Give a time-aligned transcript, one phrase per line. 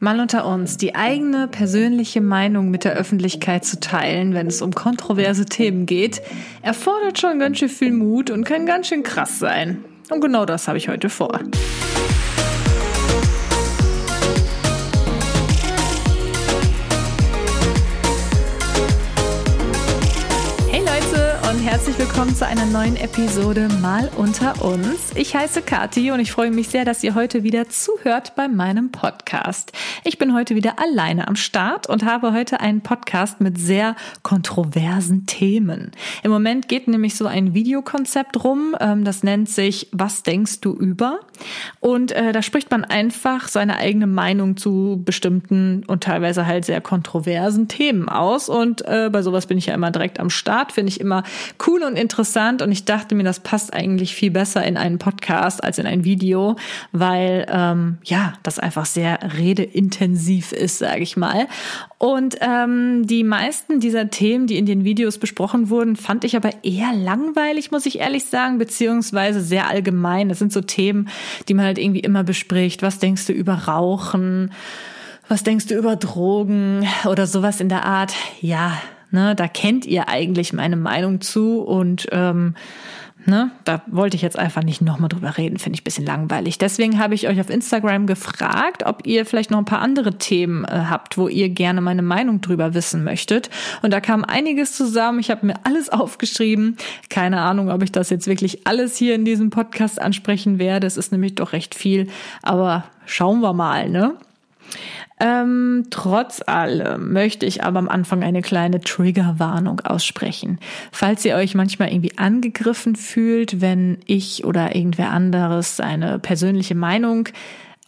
[0.00, 4.72] Mal unter uns, die eigene persönliche Meinung mit der Öffentlichkeit zu teilen, wenn es um
[4.72, 6.22] kontroverse Themen geht,
[6.62, 9.84] erfordert schon ganz schön viel Mut und kann ganz schön krass sein.
[10.08, 11.40] Und genau das habe ich heute vor.
[22.18, 25.12] Willkommen zu einer neuen Episode Mal unter uns.
[25.14, 28.90] Ich heiße Kati und ich freue mich sehr, dass ihr heute wieder zuhört bei meinem
[28.90, 29.70] Podcast.
[30.02, 33.94] Ich bin heute wieder alleine am Start und habe heute einen Podcast mit sehr
[34.24, 35.92] kontroversen Themen.
[36.24, 40.72] Im Moment geht nämlich so ein Videokonzept rum, ähm, das nennt sich Was denkst du
[40.72, 41.20] über?
[41.78, 46.80] Und äh, da spricht man einfach seine eigene Meinung zu bestimmten und teilweise halt sehr
[46.80, 48.48] kontroversen Themen aus.
[48.48, 51.22] Und äh, bei sowas bin ich ja immer direkt am Start, finde ich immer
[51.64, 52.07] cool und interessant
[52.62, 56.04] und ich dachte mir, das passt eigentlich viel besser in einen Podcast als in ein
[56.04, 56.56] Video,
[56.92, 61.46] weil ähm, ja, das einfach sehr redeintensiv ist, sage ich mal.
[61.98, 66.50] Und ähm, die meisten dieser Themen, die in den Videos besprochen wurden, fand ich aber
[66.62, 70.28] eher langweilig, muss ich ehrlich sagen, beziehungsweise sehr allgemein.
[70.28, 71.08] Das sind so Themen,
[71.48, 72.82] die man halt irgendwie immer bespricht.
[72.82, 74.52] Was denkst du über Rauchen?
[75.28, 78.14] Was denkst du über Drogen oder sowas in der Art?
[78.40, 78.78] Ja,
[79.10, 82.54] Ne, da kennt ihr eigentlich meine Meinung zu und ähm,
[83.28, 86.58] ne, da wollte ich jetzt einfach nicht nochmal drüber reden, finde ich bisschen langweilig.
[86.58, 90.64] Deswegen habe ich euch auf Instagram gefragt, ob ihr vielleicht noch ein paar andere Themen
[90.64, 93.50] äh, habt, wo ihr gerne meine Meinung drüber wissen möchtet.
[93.82, 95.20] Und da kam einiges zusammen.
[95.20, 96.76] Ich habe mir alles aufgeschrieben.
[97.08, 100.86] Keine Ahnung, ob ich das jetzt wirklich alles hier in diesem Podcast ansprechen werde.
[100.86, 102.08] Es ist nämlich doch recht viel,
[102.42, 104.14] aber schauen wir mal, ne?
[105.20, 110.58] Ähm, trotz allem möchte ich aber am Anfang eine kleine Triggerwarnung aussprechen.
[110.92, 117.28] Falls ihr euch manchmal irgendwie angegriffen fühlt, wenn ich oder irgendwer anderes eine persönliche Meinung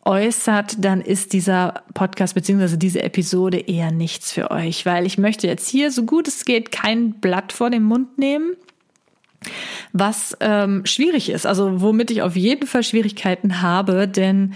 [0.05, 5.47] äußert, dann ist dieser Podcast beziehungsweise diese Episode eher nichts für euch, weil ich möchte
[5.47, 8.53] jetzt hier, so gut es geht, kein Blatt vor den Mund nehmen
[9.92, 14.55] was ähm, schwierig ist, also womit ich auf jeden Fall Schwierigkeiten habe, denn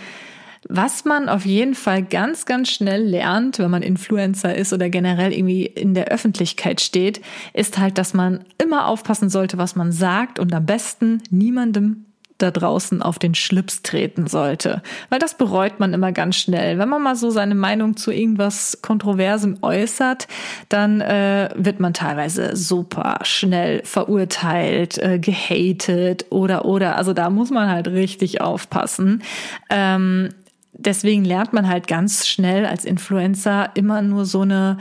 [0.69, 5.33] was man auf jeden Fall ganz, ganz schnell lernt, wenn man Influencer ist oder generell
[5.33, 7.21] irgendwie in der Öffentlichkeit steht,
[7.53, 12.07] ist halt, dass man immer aufpassen sollte, was man sagt und am besten niemandem
[12.39, 14.83] da draußen auf den Schlips treten sollte.
[15.09, 16.79] Weil das bereut man immer ganz schnell.
[16.79, 20.27] Wenn man mal so seine Meinung zu irgendwas Kontroversem äußert,
[20.69, 26.97] dann äh, wird man teilweise super schnell verurteilt, äh, gehatet oder oder.
[26.97, 29.23] Also da muss man halt richtig aufpassen.
[29.71, 30.31] Ähm,
[30.77, 34.79] deswegen lernt man halt ganz schnell als Influencer immer nur so eine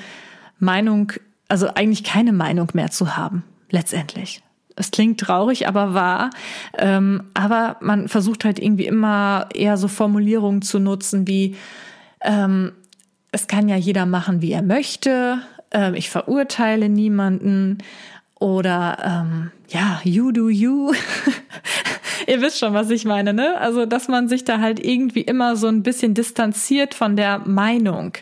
[0.59, 1.13] Meinung,
[1.47, 4.41] also eigentlich keine Meinung mehr zu haben, letztendlich.
[4.75, 6.31] Es klingt traurig, aber wahr.
[6.77, 11.55] Ähm, aber man versucht halt irgendwie immer eher so Formulierungen zu nutzen wie,
[12.21, 12.71] ähm,
[13.31, 15.39] es kann ja jeder machen, wie er möchte.
[15.71, 17.79] Ähm, ich verurteile niemanden.
[18.39, 20.93] Oder ähm, ja, you do you.
[22.27, 23.57] Ihr wisst schon, was ich meine, ne?
[23.59, 28.13] Also, dass man sich da halt irgendwie immer so ein bisschen distanziert von der Meinung.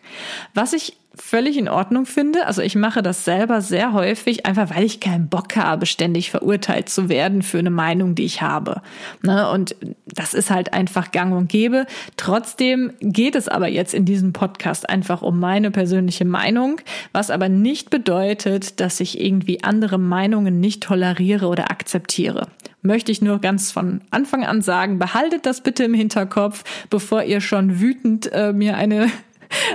[0.54, 2.48] Was ich völlig in Ordnung finde.
[2.48, 6.90] Also ich mache das selber sehr häufig, einfach weil ich keinen Bock habe, ständig verurteilt
[6.90, 8.82] zu werden für eine Meinung, die ich habe.
[9.22, 9.50] Ne?
[9.50, 9.76] Und
[10.08, 11.86] das ist halt einfach gang und gäbe.
[12.18, 16.82] Trotzdem geht es aber jetzt in diesem Podcast einfach um meine persönliche Meinung,
[17.14, 22.48] was aber nicht bedeutet, dass ich irgendwie andere Meinungen nicht toleriere oder akzeptiere
[22.84, 27.40] möchte ich nur ganz von Anfang an sagen, behaltet das bitte im Hinterkopf, bevor ihr
[27.40, 29.08] schon wütend äh, mir eine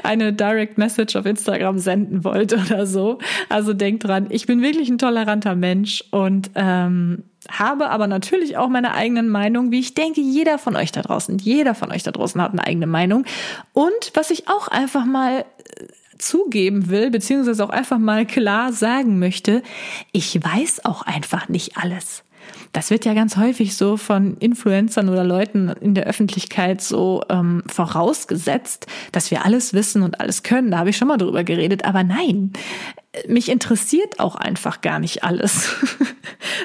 [0.02, 3.18] eine Direct Message auf Instagram senden wollt oder so.
[3.48, 8.68] Also denkt dran, ich bin wirklich ein toleranter Mensch und ähm, habe aber natürlich auch
[8.68, 12.10] meine eigenen Meinungen, wie ich denke, jeder von euch da draußen, jeder von euch da
[12.10, 13.24] draußen hat eine eigene Meinung.
[13.72, 15.44] Und was ich auch einfach mal äh,
[16.18, 19.62] zugeben will, beziehungsweise auch einfach mal klar sagen möchte,
[20.12, 22.24] ich weiß auch einfach nicht alles.
[22.72, 27.62] Das wird ja ganz häufig so von Influencern oder Leuten in der Öffentlichkeit so ähm,
[27.66, 30.70] vorausgesetzt, dass wir alles wissen und alles können.
[30.70, 32.52] Da habe ich schon mal drüber geredet, aber nein,
[33.28, 35.74] mich interessiert auch einfach gar nicht alles.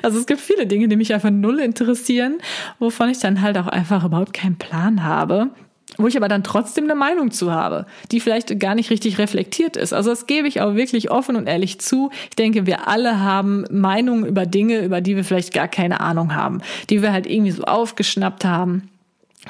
[0.03, 2.37] Also es gibt viele Dinge, die mich einfach null interessieren,
[2.79, 5.51] wovon ich dann halt auch einfach überhaupt keinen Plan habe
[5.97, 9.77] wo ich aber dann trotzdem eine Meinung zu habe, die vielleicht gar nicht richtig reflektiert
[9.77, 9.93] ist.
[9.93, 12.11] Also das gebe ich auch wirklich offen und ehrlich zu.
[12.29, 16.35] Ich denke, wir alle haben Meinungen über Dinge, über die wir vielleicht gar keine Ahnung
[16.35, 18.89] haben, die wir halt irgendwie so aufgeschnappt haben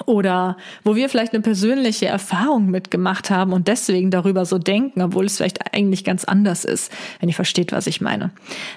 [0.05, 5.25] oder wo wir vielleicht eine persönliche Erfahrung mitgemacht haben und deswegen darüber so denken, obwohl
[5.25, 8.31] es vielleicht eigentlich ganz anders ist, wenn ihr versteht, was ich meine.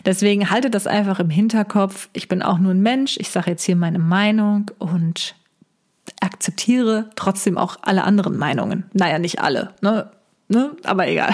[0.05, 2.09] Deswegen haltet das einfach im Hinterkopf.
[2.13, 3.17] Ich bin auch nur ein Mensch.
[3.19, 5.37] Ich sage jetzt hier meine Meinung und
[6.25, 8.85] akzeptiere trotzdem auch alle anderen Meinungen.
[8.93, 10.11] Naja, nicht alle, ne?
[10.49, 10.71] ne?
[10.85, 11.33] Aber egal.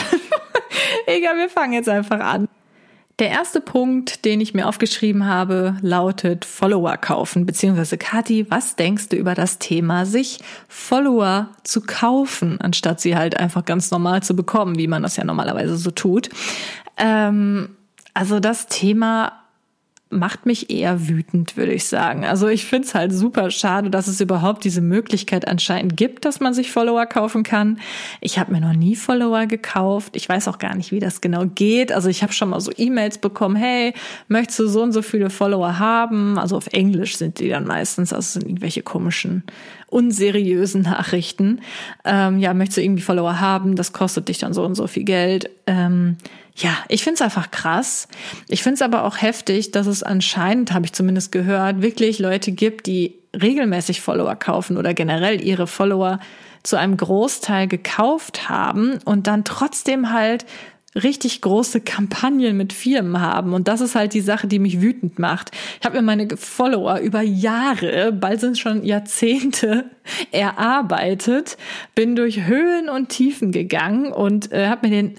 [1.07, 2.49] egal, wir fangen jetzt einfach an.
[3.21, 9.11] Der erste Punkt, den ich mir aufgeschrieben habe, lautet Follower kaufen, beziehungsweise Kathi, was denkst
[9.11, 10.39] du über das Thema, sich
[10.69, 15.25] Follower zu kaufen, anstatt sie halt einfach ganz normal zu bekommen, wie man das ja
[15.25, 16.31] normalerweise so tut?
[16.97, 17.77] Ähm,
[18.15, 19.40] also das Thema
[20.11, 22.25] macht mich eher wütend, würde ich sagen.
[22.25, 26.41] Also ich finde es halt super schade, dass es überhaupt diese Möglichkeit anscheinend gibt, dass
[26.41, 27.79] man sich Follower kaufen kann.
[28.21, 30.17] Ich habe mir noch nie Follower gekauft.
[30.17, 31.93] Ich weiß auch gar nicht, wie das genau geht.
[31.93, 33.95] Also ich habe schon mal so E-Mails bekommen, hey,
[34.27, 36.39] möchtest du so und so viele Follower haben?
[36.39, 39.45] Also auf Englisch sind die dann meistens, also sind irgendwelche komischen,
[39.87, 41.61] unseriösen Nachrichten.
[42.05, 43.77] Ähm, ja, möchtest du irgendwie Follower haben?
[43.77, 45.51] Das kostet dich dann so und so viel Geld.
[45.69, 46.17] Ähm,
[46.61, 48.07] ja, ich finde es einfach krass.
[48.49, 52.53] Ich finde es aber auch heftig, dass es anscheinend, habe ich zumindest gehört, wirklich Leute
[52.53, 56.21] gibt, die regelmäßig Follower kaufen oder generell ihre Follower
[56.63, 60.45] zu einem Großteil gekauft haben und dann trotzdem halt
[60.95, 63.55] richtig große Kampagnen mit Firmen haben.
[63.55, 65.53] Und das ist halt die Sache, die mich wütend macht.
[65.79, 69.85] Ich habe mir meine Follower über Jahre, bald sind schon Jahrzehnte,
[70.33, 71.57] erarbeitet,
[71.95, 75.15] bin durch Höhen und Tiefen gegangen und äh, habe mir den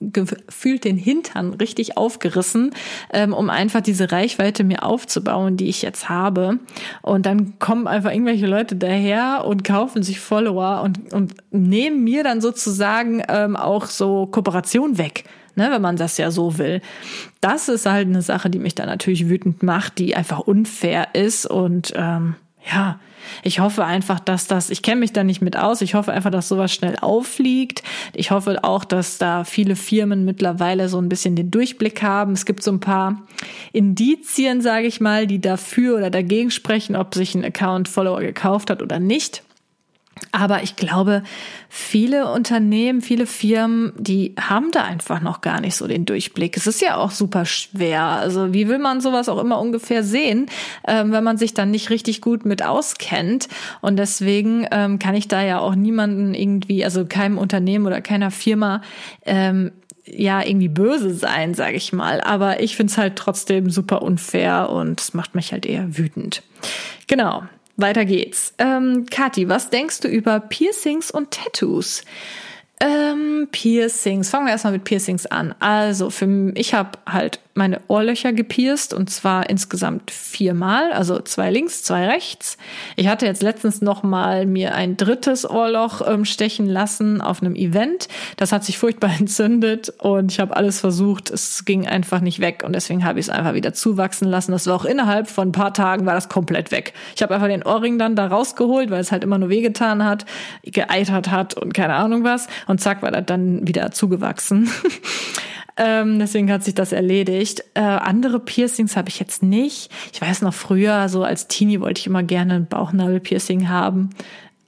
[0.00, 2.72] gefühlt den Hintern richtig aufgerissen,
[3.12, 6.58] ähm, um einfach diese Reichweite mir aufzubauen, die ich jetzt habe.
[7.02, 12.24] Und dann kommen einfach irgendwelche Leute daher und kaufen sich Follower und, und nehmen mir
[12.24, 15.24] dann sozusagen ähm, auch so Kooperation weg.
[15.56, 16.80] Ne, wenn man das ja so will.
[17.40, 21.44] Das ist halt eine Sache, die mich dann natürlich wütend macht, die einfach unfair ist
[21.44, 22.36] und ähm,
[22.72, 23.00] ja,
[23.42, 26.30] ich hoffe einfach, dass das, ich kenne mich da nicht mit aus, ich hoffe einfach,
[26.30, 27.82] dass sowas schnell auffliegt.
[28.14, 32.32] Ich hoffe auch, dass da viele Firmen mittlerweile so ein bisschen den Durchblick haben.
[32.32, 33.22] Es gibt so ein paar
[33.72, 38.70] Indizien, sage ich mal, die dafür oder dagegen sprechen, ob sich ein Account Follower gekauft
[38.70, 39.42] hat oder nicht.
[40.32, 41.22] Aber ich glaube,
[41.68, 46.56] viele Unternehmen, viele Firmen, die haben da einfach noch gar nicht so den Durchblick.
[46.56, 48.02] Es ist ja auch super schwer.
[48.02, 50.46] Also wie will man sowas auch immer ungefähr sehen,
[50.86, 53.48] ähm, wenn man sich dann nicht richtig gut mit auskennt?
[53.80, 58.30] Und deswegen ähm, kann ich da ja auch niemanden irgendwie, also keinem Unternehmen oder keiner
[58.30, 58.82] Firma
[59.24, 59.72] ähm,
[60.06, 62.20] ja irgendwie böse sein, sage ich mal.
[62.20, 66.42] Aber ich finde es halt trotzdem super unfair und es macht mich halt eher wütend.
[67.06, 67.42] Genau.
[67.80, 68.54] Weiter geht's.
[68.58, 72.02] Ähm, Kathi, was denkst du über Piercings und Tattoos?
[72.80, 74.30] Ähm, Piercings.
[74.30, 75.54] Fangen wir erstmal mit Piercings an.
[75.58, 81.82] Also, für, ich habe halt meine Ohrlöcher gepierst und zwar insgesamt viermal, also zwei links,
[81.82, 82.56] zwei rechts.
[82.96, 87.54] Ich hatte jetzt letztens noch mal mir ein drittes Ohrloch ähm, stechen lassen auf einem
[87.54, 88.08] Event.
[88.38, 91.28] Das hat sich furchtbar entzündet und ich habe alles versucht.
[91.28, 94.52] Es ging einfach nicht weg und deswegen habe ich es einfach wieder zuwachsen lassen.
[94.52, 96.94] Das war auch innerhalb von ein paar Tagen war das komplett weg.
[97.14, 100.24] Ich habe einfach den Ohrring dann da rausgeholt, weil es halt immer nur wehgetan hat,
[100.62, 104.70] geeitert hat und keine Ahnung was und zack war das dann wieder zugewachsen.
[105.76, 107.64] Ähm, deswegen hat sich das erledigt.
[107.74, 109.90] Äh, andere Piercings habe ich jetzt nicht.
[110.12, 114.10] Ich weiß noch früher, so als Teenie wollte ich immer gerne ein Bauchnabelpiercing haben,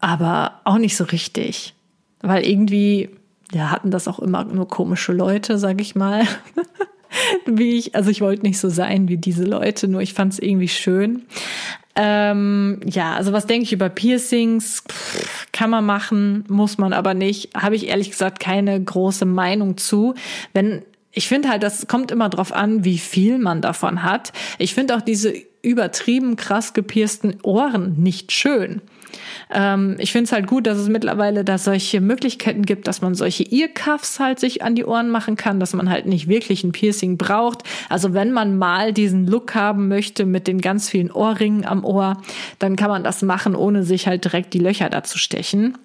[0.00, 1.74] aber auch nicht so richtig.
[2.20, 3.10] Weil irgendwie,
[3.52, 6.26] ja, hatten das auch immer nur komische Leute, sag ich mal.
[7.46, 10.38] wie ich, also ich wollte nicht so sein wie diese Leute, nur ich fand es
[10.38, 11.22] irgendwie schön.
[11.94, 14.82] Ähm, ja, also was denke ich über Piercings?
[14.88, 17.54] Pff, kann man machen, muss man aber nicht.
[17.54, 20.14] Habe ich ehrlich gesagt keine große Meinung zu.
[20.54, 20.82] Wenn
[21.12, 24.32] ich finde halt, das kommt immer drauf an, wie viel man davon hat.
[24.58, 28.80] Ich finde auch diese übertrieben krass gepiersten Ohren nicht schön.
[29.50, 33.14] Ähm, ich finde es halt gut, dass es mittlerweile da solche Möglichkeiten gibt, dass man
[33.14, 36.72] solche Earcuffs halt sich an die Ohren machen kann, dass man halt nicht wirklich ein
[36.72, 37.62] Piercing braucht.
[37.90, 42.20] Also wenn man mal diesen Look haben möchte mit den ganz vielen Ohrringen am Ohr,
[42.58, 45.76] dann kann man das machen, ohne sich halt direkt die Löcher dazu stechen.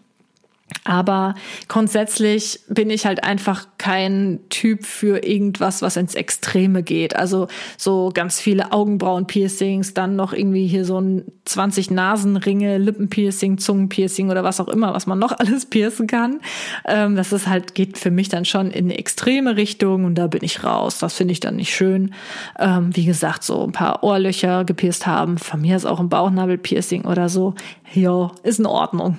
[0.84, 1.36] Aber
[1.67, 7.15] grundsätzlich bin ich halt einfach kein Typ für irgendwas, was ins Extreme geht.
[7.15, 14.29] Also so ganz viele Augenbrauen-Piercings, dann noch irgendwie hier so ein 20 Nasenringe, Lippenpiercing, Zungenpiercing
[14.29, 16.41] oder was auch immer, was man noch alles piercen kann.
[16.86, 20.43] Ähm, das ist halt, geht für mich dann schon in extreme Richtung und da bin
[20.43, 20.98] ich raus.
[21.00, 22.13] Das finde ich dann nicht schön.
[22.60, 25.38] Ähm, wie gesagt, so ein paar Ohrlöcher gepierst haben.
[25.38, 27.53] Von mir ist auch ein Bauchnabelpiercing oder so.
[27.93, 29.17] Ja, ist in Ordnung.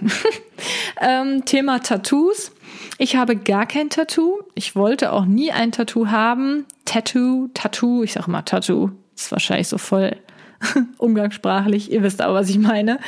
[1.00, 2.52] ähm, Thema Tattoos.
[2.98, 4.40] Ich habe gar kein Tattoo.
[4.54, 6.66] Ich wollte auch nie ein Tattoo haben.
[6.84, 8.90] Tattoo, Tattoo, ich sage immer Tattoo.
[9.16, 10.16] ist wahrscheinlich so voll
[10.98, 11.90] umgangssprachlich.
[11.90, 12.98] Ihr wisst aber, was ich meine.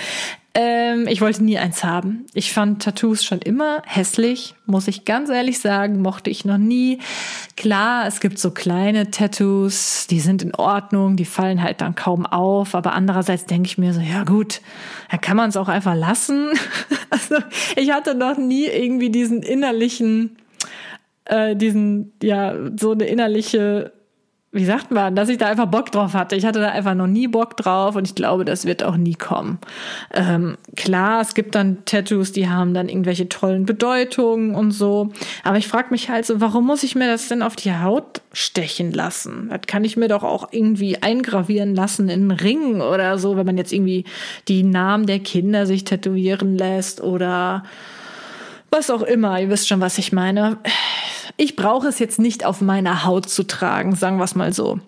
[0.53, 2.27] Ähm, ich wollte nie eins haben.
[2.35, 6.99] Ich fand Tattoos schon immer hässlich, muss ich ganz ehrlich sagen, mochte ich noch nie.
[7.57, 12.27] Klar, es gibt so kleine Tattoos, die sind in Ordnung, die fallen halt dann kaum
[12.27, 14.61] auf, aber andererseits denke ich mir so, ja gut,
[15.09, 16.49] da kann man es auch einfach lassen.
[17.31, 17.37] also
[17.77, 20.37] ich hatte noch nie irgendwie diesen innerlichen,
[21.25, 23.93] äh, diesen, ja, so eine innerliche
[24.53, 26.35] wie sagt man, dass ich da einfach Bock drauf hatte.
[26.35, 29.15] Ich hatte da einfach noch nie Bock drauf und ich glaube, das wird auch nie
[29.15, 29.59] kommen.
[30.13, 35.13] Ähm, klar, es gibt dann Tattoos, die haben dann irgendwelche tollen Bedeutungen und so.
[35.45, 38.23] Aber ich frage mich halt so, warum muss ich mir das denn auf die Haut
[38.33, 39.51] stechen lassen?
[39.51, 43.57] Das kann ich mir doch auch irgendwie eingravieren lassen in Ringen oder so, wenn man
[43.57, 44.05] jetzt irgendwie
[44.49, 47.63] die Namen der Kinder sich tätowieren lässt oder
[48.71, 49.41] was auch immer.
[49.41, 50.59] Ihr wisst schon, was ich meine
[51.41, 54.79] ich brauche es jetzt nicht auf meiner Haut zu tragen, sagen wir es mal so.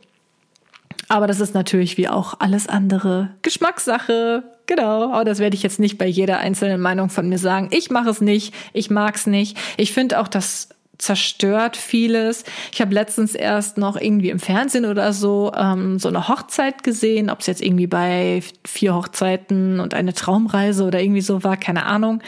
[1.09, 4.45] Aber das ist natürlich wie auch alles andere Geschmackssache.
[4.67, 7.69] Genau, aber das werde ich jetzt nicht bei jeder einzelnen Meinung von mir sagen.
[7.73, 9.57] Ich mache es nicht, ich mag es nicht.
[9.79, 12.45] Ich finde auch, das zerstört vieles.
[12.71, 17.29] Ich habe letztens erst noch irgendwie im Fernsehen oder so ähm, so eine Hochzeit gesehen,
[17.31, 21.87] ob es jetzt irgendwie bei vier Hochzeiten und eine Traumreise oder irgendwie so war, keine
[21.87, 22.23] Ahnung.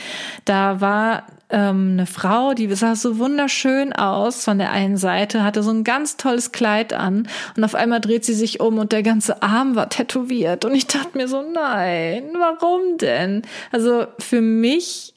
[0.44, 5.62] Da war ähm, eine Frau, die sah so wunderschön aus von der einen Seite, hatte
[5.62, 9.04] so ein ganz tolles Kleid an und auf einmal dreht sie sich um und der
[9.04, 13.42] ganze Arm war tätowiert und ich dachte mir so, nein, warum denn?
[13.70, 15.14] Also für mich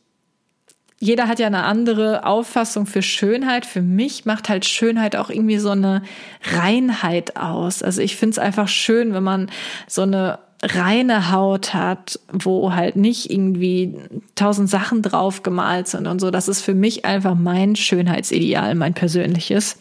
[0.99, 3.67] jeder hat ja eine andere Auffassung für Schönheit.
[3.67, 6.01] Für mich macht halt Schönheit auch irgendwie so eine
[6.41, 7.83] Reinheit aus.
[7.83, 9.51] Also ich finde es einfach schön, wenn man
[9.87, 13.95] so eine reine Haut hat, wo halt nicht irgendwie
[14.35, 16.31] tausend Sachen drauf gemalt sind und so.
[16.31, 19.77] Das ist für mich einfach mein Schönheitsideal, mein persönliches.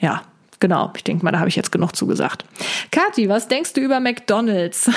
[0.00, 0.22] Ja,
[0.58, 0.90] genau.
[0.96, 2.44] Ich denke mal, da habe ich jetzt genug zugesagt.
[2.90, 4.90] Kathi, was denkst du über McDonald's?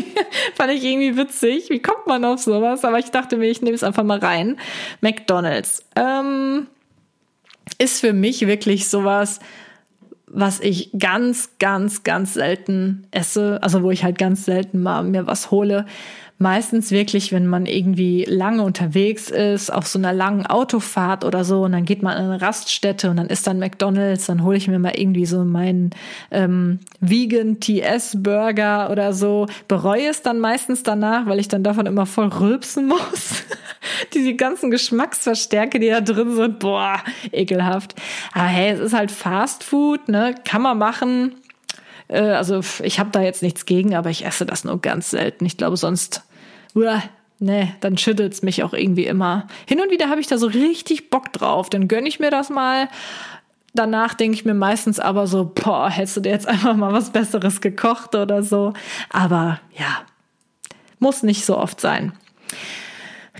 [0.54, 1.68] Fand ich irgendwie witzig.
[1.70, 2.84] Wie kommt man auf sowas?
[2.84, 4.58] Aber ich dachte mir, ich nehme es einfach mal rein.
[5.00, 5.84] McDonald's.
[5.96, 6.68] Ähm,
[7.78, 9.40] ist für mich wirklich sowas,
[10.32, 15.26] was ich ganz, ganz, ganz selten esse, also wo ich halt ganz selten mal mir
[15.26, 15.84] was hole,
[16.42, 21.62] meistens wirklich, wenn man irgendwie lange unterwegs ist, auf so einer langen Autofahrt oder so,
[21.62, 24.68] und dann geht man an eine Raststätte und dann ist dann McDonalds, dann hole ich
[24.68, 25.90] mir mal irgendwie so meinen
[26.30, 31.86] ähm, Vegan TS Burger oder so, bereue es dann meistens danach, weil ich dann davon
[31.86, 33.44] immer voll rülpsen muss.
[34.12, 36.98] Diese ganzen Geschmacksverstärke, die da drin sind, boah,
[37.30, 37.94] ekelhaft.
[38.32, 40.34] Aber hey, es ist halt Fast Food, ne?
[40.44, 41.34] Kann man machen.
[42.08, 45.44] Äh, also ich habe da jetzt nichts gegen, aber ich esse das nur ganz selten.
[45.46, 46.22] Ich glaube, sonst
[46.74, 47.02] uah,
[47.38, 49.46] nee, dann schüttelt's mich auch irgendwie immer.
[49.66, 52.50] Hin und wieder habe ich da so richtig Bock drauf, dann gönn ich mir das
[52.50, 52.88] mal.
[53.74, 57.10] Danach denke ich mir meistens aber so, boah, hättest du dir jetzt einfach mal was
[57.10, 58.74] Besseres gekocht oder so.
[59.08, 60.02] Aber ja,
[60.98, 62.12] muss nicht so oft sein.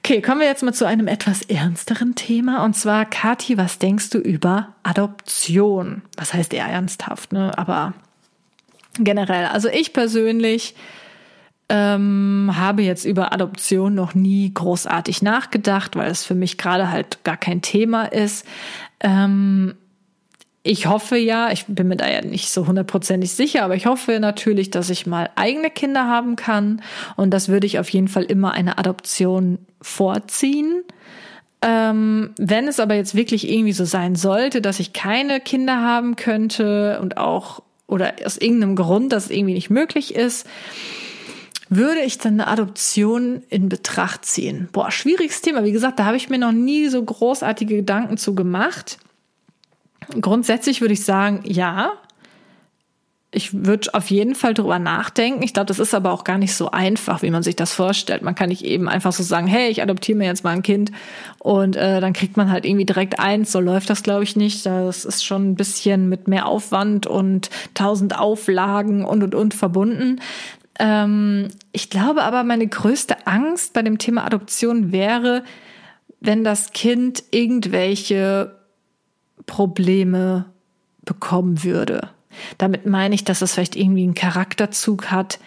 [0.05, 2.65] Okay, kommen wir jetzt mal zu einem etwas ernsteren Thema.
[2.65, 6.03] Und zwar, Kathi, was denkst du über Adoption?
[6.17, 7.57] Was heißt eher ernsthaft, ne?
[7.57, 7.93] Aber
[8.99, 9.47] generell.
[9.47, 10.75] Also ich persönlich
[11.75, 17.25] ähm, habe jetzt über Adoption noch nie großartig nachgedacht, weil es für mich gerade halt
[17.25, 18.47] gar kein Thema ist.
[19.01, 19.75] Ähm,
[20.63, 24.21] ich hoffe ja, ich bin mir da ja nicht so hundertprozentig sicher, aber ich hoffe
[24.21, 26.83] natürlich, dass ich mal eigene Kinder haben kann.
[27.17, 30.85] Und das würde ich auf jeden Fall immer eine Adoption vorziehen.
[31.63, 36.17] Ähm, wenn es aber jetzt wirklich irgendwie so sein sollte, dass ich keine Kinder haben
[36.17, 40.47] könnte und auch oder aus irgendeinem Grund, dass es irgendwie nicht möglich ist,
[41.77, 44.69] würde ich dann eine Adoption in Betracht ziehen?
[44.73, 45.65] Boah, schwieriges Thema.
[45.65, 48.99] Wie gesagt, da habe ich mir noch nie so großartige Gedanken zu gemacht.
[50.21, 51.93] Grundsätzlich würde ich sagen, ja.
[53.35, 55.43] Ich würde auf jeden Fall drüber nachdenken.
[55.43, 58.21] Ich glaube, das ist aber auch gar nicht so einfach, wie man sich das vorstellt.
[58.21, 60.93] Man kann nicht eben einfach so sagen, hey, ich adoptiere mir jetzt mal ein Kind
[61.39, 63.51] und äh, dann kriegt man halt irgendwie direkt eins.
[63.51, 64.67] So läuft das, glaube ich, nicht.
[64.67, 70.21] Das ist schon ein bisschen mit mehr Aufwand und tausend Auflagen und und und verbunden.
[70.79, 75.45] Ähm, ich glaube aber, meine größte Angst bei dem Thema Adoption wäre,
[76.21, 78.57] wenn das Kind irgendwelche
[79.47, 80.47] Probleme
[81.05, 82.11] bekommen würde.
[82.59, 85.39] Damit meine ich, dass es vielleicht irgendwie einen Charakterzug hat,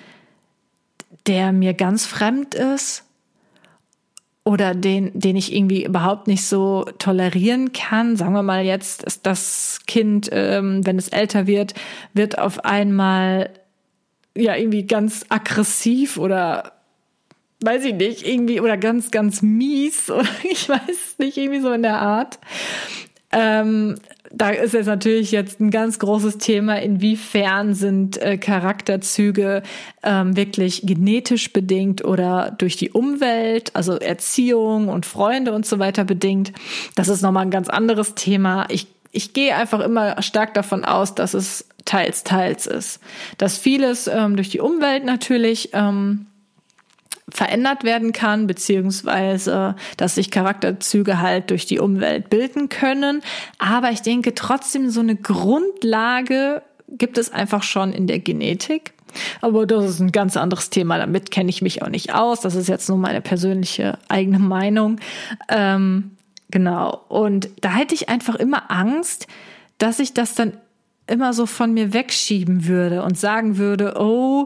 [1.28, 3.04] der mir ganz fremd ist
[4.44, 8.16] oder den, den ich irgendwie überhaupt nicht so tolerieren kann.
[8.16, 11.74] Sagen wir mal jetzt, ist das Kind, ähm, wenn es älter wird,
[12.14, 13.50] wird auf einmal
[14.38, 16.74] ja irgendwie ganz aggressiv oder
[17.62, 21.84] weiß ich nicht, irgendwie oder ganz, ganz mies oder ich weiß nicht, irgendwie so in
[21.84, 22.40] der Art.
[23.32, 23.96] Ähm,
[24.32, 29.64] da ist jetzt natürlich jetzt ein ganz großes Thema, inwiefern sind äh, Charakterzüge
[30.04, 36.04] ähm, wirklich genetisch bedingt oder durch die Umwelt, also Erziehung und Freunde und so weiter
[36.04, 36.52] bedingt.
[36.96, 38.68] Das ist nochmal ein ganz anderes Thema.
[38.70, 43.00] Ich, ich gehe einfach immer stark davon aus, dass es teils, teils ist.
[43.38, 46.26] Dass vieles ähm, durch die Umwelt natürlich ähm,
[47.30, 53.22] verändert werden kann, beziehungsweise dass sich Charakterzüge halt durch die Umwelt bilden können.
[53.58, 58.94] Aber ich denke trotzdem, so eine Grundlage gibt es einfach schon in der Genetik.
[59.40, 60.98] Aber das ist ein ganz anderes Thema.
[60.98, 62.42] Damit kenne ich mich auch nicht aus.
[62.42, 65.00] Das ist jetzt nur meine persönliche eigene Meinung.
[65.48, 66.15] Ähm,
[66.56, 67.04] genau.
[67.10, 69.28] Und da hätte ich einfach immer Angst,
[69.78, 70.56] dass ich das dann
[71.06, 74.46] immer so von mir wegschieben würde und sagen würde, oh,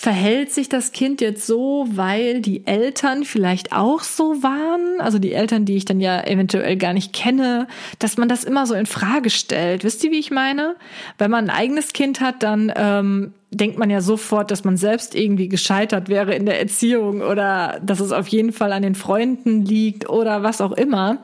[0.00, 5.34] verhält sich das Kind jetzt so, weil die Eltern vielleicht auch so waren, also die
[5.34, 8.86] Eltern, die ich dann ja eventuell gar nicht kenne, dass man das immer so in
[8.86, 9.84] Frage stellt.
[9.84, 10.76] Wisst ihr, wie ich meine?
[11.18, 15.14] Wenn man ein eigenes Kind hat, dann ähm, denkt man ja sofort, dass man selbst
[15.14, 19.66] irgendwie gescheitert wäre in der Erziehung oder dass es auf jeden Fall an den Freunden
[19.66, 21.18] liegt oder was auch immer.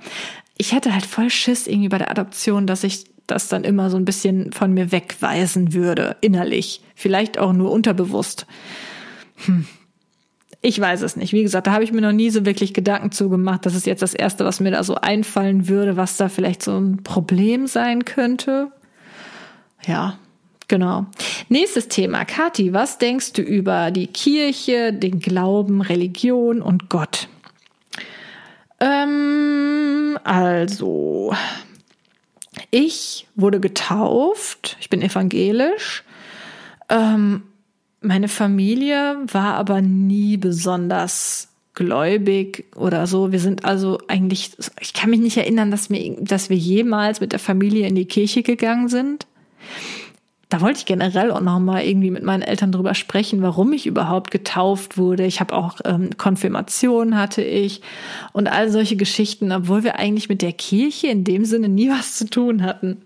[0.59, 3.97] Ich hätte halt voll Schiss irgendwie bei der Adoption, dass ich das dann immer so
[3.97, 6.83] ein bisschen von mir wegweisen würde, innerlich.
[6.95, 8.47] Vielleicht auch nur unterbewusst.
[9.45, 9.67] Hm.
[10.63, 11.33] Ich weiß es nicht.
[11.33, 13.67] Wie gesagt, da habe ich mir noch nie so wirklich Gedanken zugemacht.
[13.67, 16.77] Das ist jetzt das Erste, was mir da so einfallen würde, was da vielleicht so
[16.77, 18.73] ein Problem sein könnte.
[19.87, 20.19] Ja,
[20.67, 21.07] genau.
[21.49, 22.25] Nächstes Thema.
[22.25, 27.29] Kathi, was denkst du über die Kirche, den Glauben, Religion und Gott?
[28.81, 31.33] Ähm, also,
[32.71, 36.05] ich wurde getauft, ich bin evangelisch.
[36.89, 37.43] Ähm,
[38.01, 43.33] meine Familie war aber nie besonders gläubig oder so.
[43.33, 47.33] Wir sind also eigentlich, ich kann mich nicht erinnern, dass wir, dass wir jemals mit
[47.33, 49.27] der Familie in die Kirche gegangen sind
[50.49, 53.87] da wollte ich generell auch noch mal irgendwie mit meinen Eltern drüber sprechen, warum ich
[53.87, 55.27] überhaupt getauft wurde.
[55.27, 57.83] Ich habe auch ähm, Konfirmation hatte ich
[58.33, 62.17] und all solche Geschichten, obwohl wir eigentlich mit der Kirche in dem Sinne nie was
[62.17, 62.99] zu tun hatten.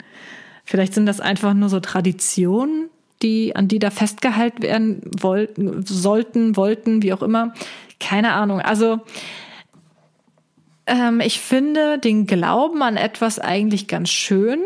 [0.64, 2.90] Vielleicht sind das einfach nur so Traditionen,
[3.22, 7.54] die an die da festgehalten werden wollten, sollten, wollten, wie auch immer.
[7.98, 8.60] Keine Ahnung.
[8.60, 9.00] Also
[10.86, 14.60] ähm, ich finde den Glauben an etwas eigentlich ganz schön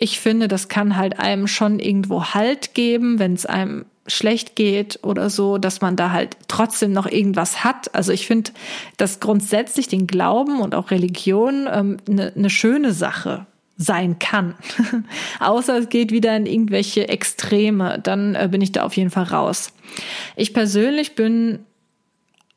[0.00, 4.98] ich finde, das kann halt einem schon irgendwo Halt geben, wenn es einem schlecht geht
[5.02, 7.94] oder so, dass man da halt trotzdem noch irgendwas hat.
[7.94, 8.50] Also ich finde,
[8.96, 14.54] dass grundsätzlich den Glauben und auch Religion eine ähm, ne, ne schöne Sache sein kann.
[15.38, 19.24] Außer es geht wieder in irgendwelche Extreme, dann äh, bin ich da auf jeden Fall
[19.24, 19.72] raus.
[20.34, 21.60] Ich persönlich bin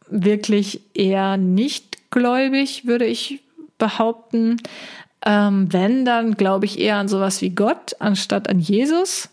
[0.09, 3.41] wirklich eher nicht gläubig, würde ich
[3.77, 4.61] behaupten.
[5.25, 9.29] Ähm, wenn, dann glaube ich eher an sowas wie Gott anstatt an Jesus.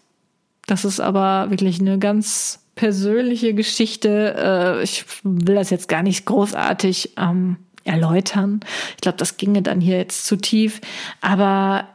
[0.66, 4.35] Das ist aber wirklich eine ganz persönliche Geschichte.
[4.37, 8.61] Äh, ich will das jetzt gar nicht großartig ähm, erläutern.
[8.94, 10.81] Ich glaube, das ginge dann hier jetzt zu tief.
[11.20, 11.88] Aber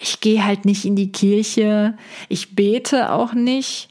[0.00, 1.94] ich gehe halt nicht in die Kirche.
[2.28, 3.88] Ich bete auch nicht.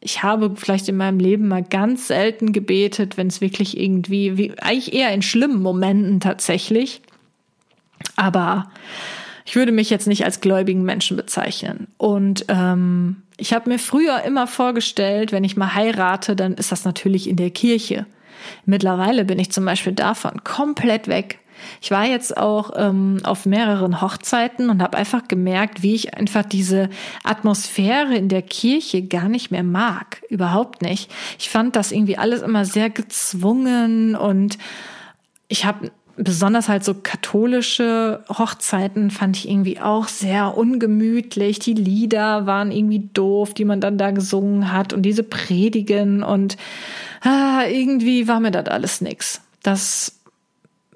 [0.00, 4.58] Ich habe vielleicht in meinem Leben mal ganz selten gebetet, wenn es wirklich irgendwie, wie,
[4.58, 7.02] eigentlich eher in schlimmen Momenten tatsächlich.
[8.16, 8.70] Aber
[9.44, 11.86] ich würde mich jetzt nicht als gläubigen Menschen bezeichnen.
[11.98, 16.84] Und ähm, ich habe mir früher immer vorgestellt, wenn ich mal heirate, dann ist das
[16.84, 18.06] natürlich in der Kirche.
[18.64, 21.38] Mittlerweile bin ich zum Beispiel davon komplett weg.
[21.80, 26.44] Ich war jetzt auch ähm, auf mehreren Hochzeiten und habe einfach gemerkt, wie ich einfach
[26.44, 26.90] diese
[27.24, 30.22] Atmosphäre in der Kirche gar nicht mehr mag.
[30.28, 31.10] Überhaupt nicht.
[31.38, 34.58] Ich fand das irgendwie alles immer sehr gezwungen und
[35.48, 41.58] ich habe besonders halt so katholische Hochzeiten fand ich irgendwie auch sehr ungemütlich.
[41.58, 46.56] Die Lieder waren irgendwie doof, die man dann da gesungen hat und diese Predigen und
[47.22, 49.42] ah, irgendwie war mir das alles nix.
[49.62, 50.20] Das,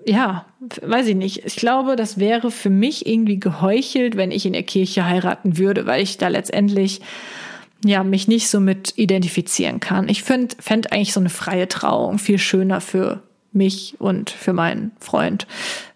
[0.07, 0.47] ja,
[0.83, 1.45] weiß ich nicht.
[1.45, 5.87] Ich glaube, das wäre für mich irgendwie geheuchelt, wenn ich in der Kirche heiraten würde,
[5.87, 7.01] weil ich da letztendlich
[7.85, 10.09] ja, mich nicht so mit identifizieren kann.
[10.09, 14.93] Ich finde fänd eigentlich so eine freie Trauung viel schöner für mich und für meinen
[15.01, 15.47] Freund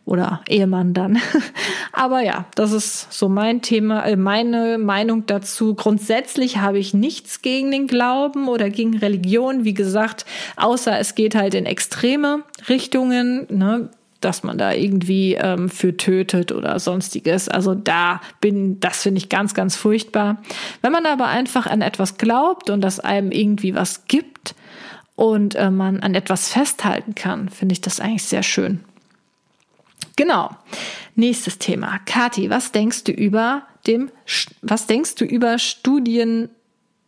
[0.04, 1.18] oder Ehemann dann.
[1.92, 5.74] Aber ja, das ist so mein Thema, äh, meine Meinung dazu.
[5.74, 11.34] Grundsätzlich habe ich nichts gegen den Glauben oder gegen Religion, wie gesagt, außer es geht
[11.34, 13.88] halt in extreme Richtungen, ne,
[14.20, 17.48] dass man da irgendwie ähm, für tötet oder sonstiges.
[17.48, 20.42] Also da bin, das finde ich ganz, ganz furchtbar.
[20.82, 24.54] Wenn man aber einfach an etwas glaubt und das einem irgendwie was gibt,
[25.16, 28.84] und äh, man an etwas festhalten kann, finde ich das eigentlich sehr schön.
[30.16, 30.50] Genau.
[31.14, 31.98] Nächstes Thema.
[32.06, 34.10] Kati, was denkst du über dem,
[34.62, 36.48] was denkst du über Studien,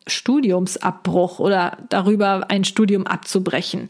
[0.07, 3.89] Studiumsabbruch oder darüber ein Studium abzubrechen?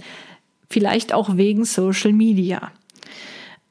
[0.70, 2.72] Vielleicht auch wegen Social Media.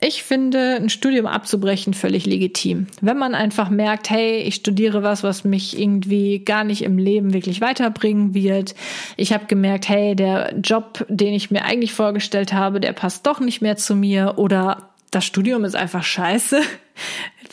[0.08, 2.86] Ich finde, ein Studium abzubrechen völlig legitim.
[3.02, 7.34] Wenn man einfach merkt, hey, ich studiere was, was mich irgendwie gar nicht im Leben
[7.34, 8.76] wirklich weiterbringen wird.
[9.18, 13.40] Ich habe gemerkt, hey, der Job, den ich mir eigentlich vorgestellt habe, der passt doch
[13.40, 16.62] nicht mehr zu mir oder das Studium ist einfach scheiße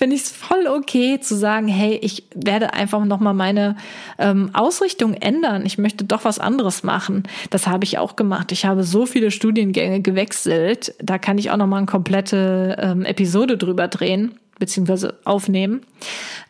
[0.02, 3.76] finde ich es voll okay zu sagen, hey, ich werde einfach nochmal meine
[4.18, 5.64] ähm, Ausrichtung ändern.
[5.64, 7.22] Ich möchte doch was anderes machen.
[7.50, 8.50] Das habe ich auch gemacht.
[8.50, 10.92] Ich habe so viele Studiengänge gewechselt.
[11.00, 15.82] Da kann ich auch nochmal eine komplette ähm, Episode drüber drehen, beziehungsweise aufnehmen.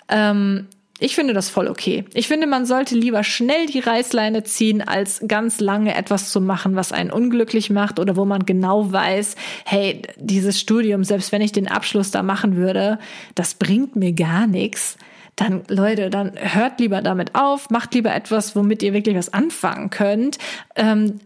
[0.08, 0.68] Ähm,
[1.02, 2.04] ich finde das voll okay.
[2.14, 6.76] Ich finde, man sollte lieber schnell die Reißleine ziehen, als ganz lange etwas zu machen,
[6.76, 11.52] was einen unglücklich macht oder wo man genau weiß, hey, dieses Studium, selbst wenn ich
[11.52, 12.98] den Abschluss da machen würde,
[13.34, 14.96] das bringt mir gar nichts
[15.36, 19.88] dann Leute, dann hört lieber damit auf, macht lieber etwas, womit ihr wirklich was anfangen
[19.88, 20.36] könnt.
[20.76, 21.20] Ähm,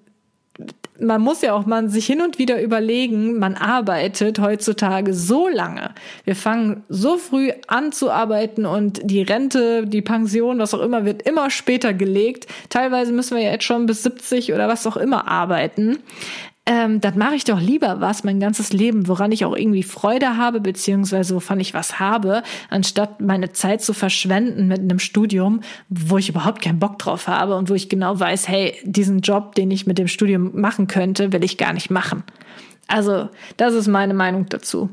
[1.00, 5.94] man muss ja auch mal sich hin und wieder überlegen, man arbeitet heutzutage so lange.
[6.24, 11.04] Wir fangen so früh an zu arbeiten und die Rente, die Pension, was auch immer,
[11.04, 12.46] wird immer später gelegt.
[12.70, 15.98] Teilweise müssen wir ja jetzt schon bis 70 oder was auch immer arbeiten
[16.68, 20.36] ähm, dann mache ich doch lieber was mein ganzes Leben, woran ich auch irgendwie Freude
[20.36, 26.18] habe, beziehungsweise wovon ich was habe, anstatt meine Zeit zu verschwenden mit einem Studium, wo
[26.18, 29.70] ich überhaupt keinen Bock drauf habe und wo ich genau weiß, hey, diesen Job, den
[29.70, 32.24] ich mit dem Studium machen könnte, will ich gar nicht machen.
[32.88, 34.90] Also, das ist meine Meinung dazu.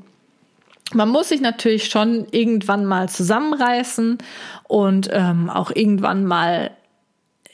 [0.94, 4.20] Man muss sich natürlich schon irgendwann mal zusammenreißen
[4.68, 6.72] und ähm, auch irgendwann mal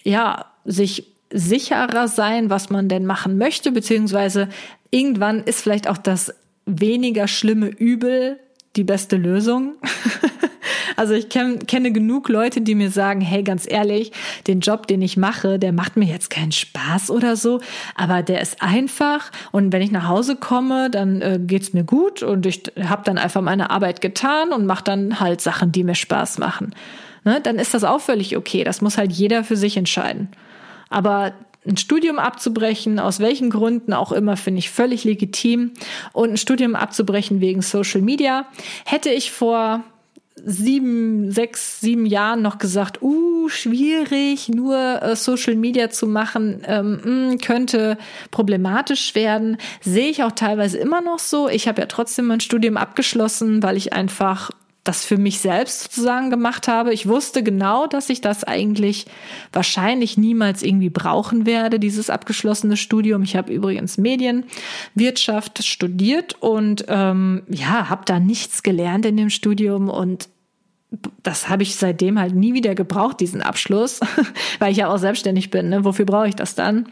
[0.03, 4.49] ja sich sicherer sein, was man denn machen möchte, beziehungsweise
[4.91, 6.33] irgendwann ist vielleicht auch das
[6.65, 8.39] weniger schlimme Übel
[8.75, 9.75] die beste Lösung.
[10.95, 14.11] also ich kenn, kenne genug Leute, die mir sagen, hey, ganz ehrlich,
[14.47, 17.61] den Job, den ich mache, der macht mir jetzt keinen Spaß oder so,
[17.95, 22.23] aber der ist einfach und wenn ich nach Hause komme, dann äh, geht's mir gut
[22.23, 25.95] und ich habe dann einfach meine Arbeit getan und mache dann halt Sachen, die mir
[25.95, 26.75] Spaß machen.
[27.23, 27.41] Ne?
[27.41, 28.63] Dann ist das auch völlig okay.
[28.63, 30.29] Das muss halt jeder für sich entscheiden.
[30.89, 31.33] Aber
[31.67, 35.71] ein Studium abzubrechen, aus welchen Gründen auch immer, finde ich völlig legitim.
[36.13, 38.45] Und ein Studium abzubrechen wegen Social Media
[38.85, 39.83] hätte ich vor
[40.45, 46.99] sieben, sechs, sieben Jahren noch gesagt, uh, schwierig, nur äh, Social Media zu machen, ähm,
[47.03, 47.97] mh, könnte
[48.31, 49.57] problematisch werden.
[49.81, 51.49] Sehe ich auch teilweise immer noch so.
[51.49, 54.51] Ich habe ja trotzdem mein Studium abgeschlossen, weil ich einfach
[54.83, 56.93] das für mich selbst sozusagen gemacht habe.
[56.93, 59.05] Ich wusste genau, dass ich das eigentlich
[59.51, 63.23] wahrscheinlich niemals irgendwie brauchen werde, dieses abgeschlossene Studium.
[63.23, 69.89] Ich habe übrigens Medienwirtschaft studiert und ähm, ja, habe da nichts gelernt in dem Studium
[69.89, 70.29] und
[71.21, 73.99] das habe ich seitdem halt nie wieder gebraucht, diesen Abschluss,
[74.59, 75.69] weil ich ja auch selbstständig bin.
[75.69, 75.85] Ne?
[75.85, 76.87] Wofür brauche ich das dann?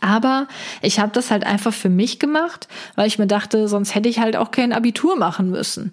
[0.00, 0.48] Aber
[0.80, 4.20] ich habe das halt einfach für mich gemacht, weil ich mir dachte, sonst hätte ich
[4.20, 5.92] halt auch kein Abitur machen müssen.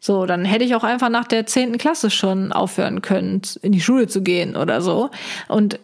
[0.00, 3.82] So, dann hätte ich auch einfach nach der zehnten Klasse schon aufhören können, in die
[3.82, 5.10] Schule zu gehen oder so.
[5.46, 5.78] Und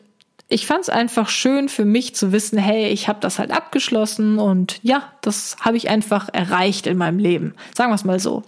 [0.49, 4.39] ich fand es einfach schön für mich zu wissen, hey, ich habe das halt abgeschlossen
[4.39, 7.55] und ja, das habe ich einfach erreicht in meinem Leben.
[7.75, 8.45] Sagen wir es mal so.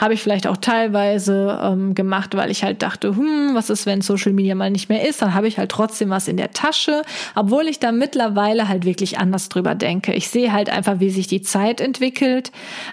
[0.00, 4.00] Habe ich vielleicht auch teilweise ähm, gemacht, weil ich halt dachte, hm, was ist, wenn
[4.00, 5.22] Social Media mal nicht mehr ist?
[5.22, 7.02] Dann habe ich halt trotzdem was in der Tasche,
[7.36, 10.14] obwohl ich da mittlerweile halt wirklich anders drüber denke.
[10.14, 12.50] Ich sehe halt einfach, wie sich die Zeit entwickelt,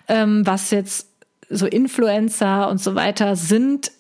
[0.08, 1.15] ähm, was jetzt
[1.50, 3.92] so Influencer und so weiter sind,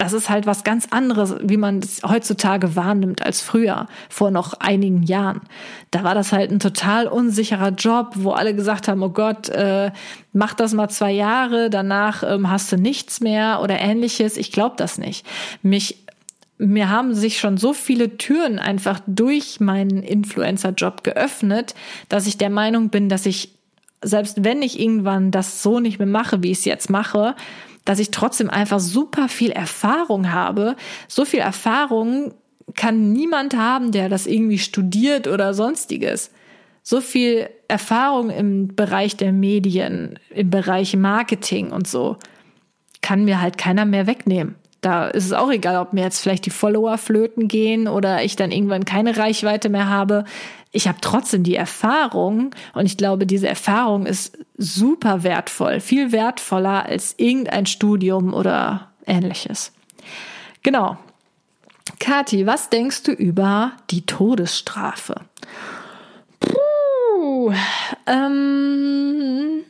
[0.00, 4.54] das ist halt was ganz anderes, wie man es heutzutage wahrnimmt als früher, vor noch
[4.54, 5.42] einigen Jahren.
[5.90, 9.90] Da war das halt ein total unsicherer Job, wo alle gesagt haben, oh Gott, äh,
[10.32, 14.38] mach das mal zwei Jahre, danach ähm, hast du nichts mehr oder ähnliches.
[14.38, 15.26] Ich glaube das nicht.
[15.62, 15.98] Mich
[16.56, 21.74] mir haben sich schon so viele Türen einfach durch meinen Influencer-Job geöffnet,
[22.10, 23.59] dass ich der Meinung bin, dass ich
[24.02, 27.34] selbst wenn ich irgendwann das so nicht mehr mache, wie ich es jetzt mache,
[27.84, 30.76] dass ich trotzdem einfach super viel Erfahrung habe.
[31.08, 32.34] So viel Erfahrung
[32.74, 36.30] kann niemand haben, der das irgendwie studiert oder sonstiges.
[36.82, 42.16] So viel Erfahrung im Bereich der Medien, im Bereich Marketing und so,
[43.02, 44.54] kann mir halt keiner mehr wegnehmen.
[44.80, 48.36] Da ist es auch egal, ob mir jetzt vielleicht die Follower flöten gehen oder ich
[48.36, 50.24] dann irgendwann keine Reichweite mehr habe
[50.72, 56.86] ich habe trotzdem die Erfahrung und ich glaube, diese Erfahrung ist super wertvoll, viel wertvoller
[56.86, 59.72] als irgendein Studium oder ähnliches.
[60.62, 60.96] Genau.
[61.98, 65.22] Kathi, was denkst du über die Todesstrafe?
[66.38, 67.52] Puh,
[68.06, 69.64] ähm,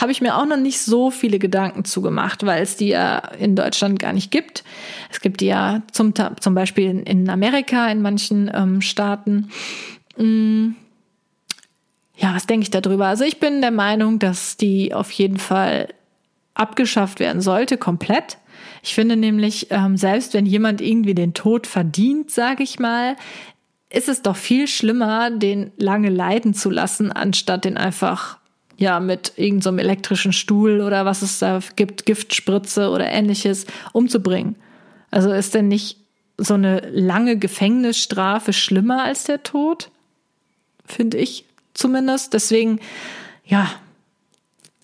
[0.00, 3.56] habe ich mir auch noch nicht so viele Gedanken zugemacht, weil es die ja in
[3.56, 4.64] Deutschland gar nicht gibt.
[5.10, 9.50] Es gibt die ja zum, zum Beispiel in Amerika, in manchen ähm, Staaten.
[10.16, 10.70] Mm.
[12.16, 13.06] Ja, was denke ich darüber?
[13.06, 15.88] Also ich bin der Meinung, dass die auf jeden Fall
[16.54, 18.38] abgeschafft werden sollte, komplett.
[18.82, 23.16] Ich finde nämlich, ähm, selbst wenn jemand irgendwie den Tod verdient, sage ich mal,
[23.90, 28.37] ist es doch viel schlimmer, den lange leiden zu lassen, anstatt den einfach
[28.78, 34.56] ja mit irgendeinem so elektrischen Stuhl oder was es da gibt, Giftspritze oder ähnliches umzubringen.
[35.10, 35.98] Also ist denn nicht
[36.38, 39.90] so eine lange Gefängnisstrafe schlimmer als der Tod?
[40.86, 42.32] Finde ich zumindest.
[42.34, 42.78] Deswegen,
[43.44, 43.68] ja,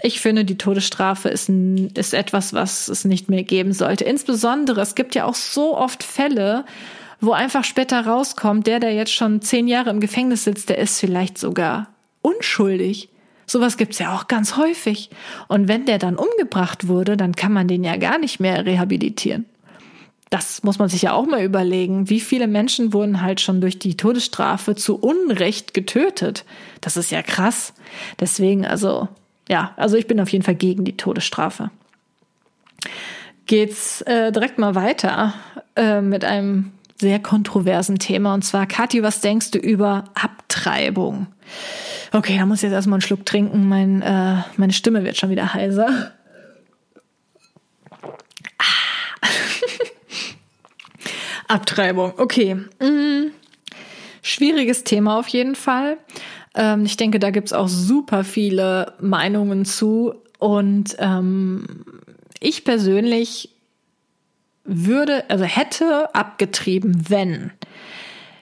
[0.02, 4.04] ich finde, die Todesstrafe ist, ist etwas, was es nicht mehr geben sollte.
[4.04, 6.64] Insbesondere, es gibt ja auch so oft Fälle,
[7.20, 10.98] wo einfach später rauskommt, der, der jetzt schon zehn Jahre im Gefängnis sitzt, der ist
[10.98, 11.88] vielleicht sogar
[12.22, 13.08] unschuldig.
[13.46, 15.10] Sowas gibt's ja auch ganz häufig.
[15.48, 19.46] Und wenn der dann umgebracht wurde, dann kann man den ja gar nicht mehr rehabilitieren.
[20.30, 22.10] Das muss man sich ja auch mal überlegen.
[22.10, 26.44] Wie viele Menschen wurden halt schon durch die Todesstrafe zu Unrecht getötet?
[26.80, 27.72] Das ist ja krass.
[28.18, 29.08] Deswegen, also,
[29.48, 31.70] ja, also ich bin auf jeden Fall gegen die Todesstrafe.
[33.46, 35.34] Geht's äh, direkt mal weiter
[35.76, 38.34] äh, mit einem sehr kontroversen Thema.
[38.34, 41.26] Und zwar, Kathi, was denkst du über Abtreibung?
[42.14, 43.68] Okay, da muss ich jetzt erstmal einen Schluck trinken.
[43.68, 46.12] Mein, äh, meine Stimme wird schon wieder heiser.
[48.56, 49.26] Ah.
[51.48, 52.54] Abtreibung, okay.
[52.80, 53.32] Mhm.
[54.22, 55.98] Schwieriges Thema auf jeden Fall.
[56.54, 60.14] Ähm, ich denke, da gibt's auch super viele Meinungen zu.
[60.38, 61.84] Und ähm,
[62.38, 63.48] ich persönlich
[64.62, 67.50] würde, also hätte abgetrieben, wenn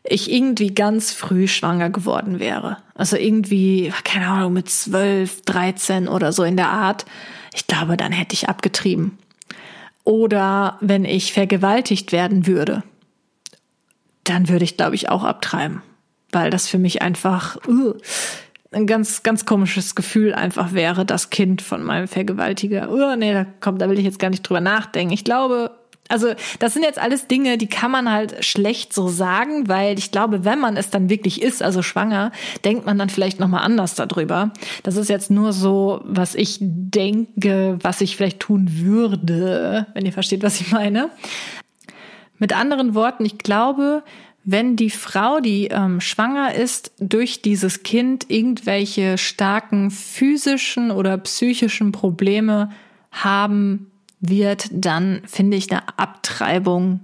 [0.04, 2.78] ich irgendwie ganz früh schwanger geworden wäre.
[2.94, 7.06] Also irgendwie, keine Ahnung, mit zwölf, dreizehn oder so in der Art.
[7.54, 9.18] Ich glaube, dann hätte ich abgetrieben.
[10.04, 12.82] Oder wenn ich vergewaltigt werden würde,
[14.24, 15.82] dann würde ich, glaube ich, auch abtreiben.
[16.32, 17.94] Weil das für mich einfach uh,
[18.72, 22.90] ein ganz, ganz komisches Gefühl einfach wäre, das Kind von meinem Vergewaltiger.
[22.90, 25.12] Uh, nee, da kommt, da will ich jetzt gar nicht drüber nachdenken.
[25.12, 25.70] Ich glaube,
[26.12, 30.12] also das sind jetzt alles Dinge, die kann man halt schlecht so sagen, weil ich
[30.12, 32.32] glaube, wenn man es dann wirklich ist, also schwanger,
[32.64, 34.52] denkt man dann vielleicht noch mal anders darüber.
[34.82, 40.12] Das ist jetzt nur so, was ich denke, was ich vielleicht tun würde, wenn ihr
[40.12, 41.08] versteht, was ich meine.
[42.38, 44.02] Mit anderen Worten, ich glaube,
[44.44, 51.92] wenn die Frau, die ähm, schwanger ist, durch dieses Kind irgendwelche starken physischen oder psychischen
[51.92, 52.70] Probleme
[53.12, 53.91] haben
[54.22, 57.00] wird, dann finde ich eine Abtreibung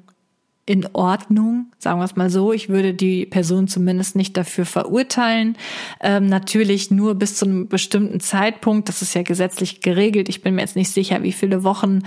[0.64, 2.52] in Ordnung, sagen wir es mal so.
[2.52, 5.56] Ich würde die Person zumindest nicht dafür verurteilen.
[6.00, 8.88] Ähm, natürlich nur bis zu einem bestimmten Zeitpunkt.
[8.88, 10.28] Das ist ja gesetzlich geregelt.
[10.28, 12.00] Ich bin mir jetzt nicht sicher, wie viele Wochen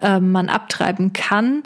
[0.00, 1.62] ähm, man abtreiben kann.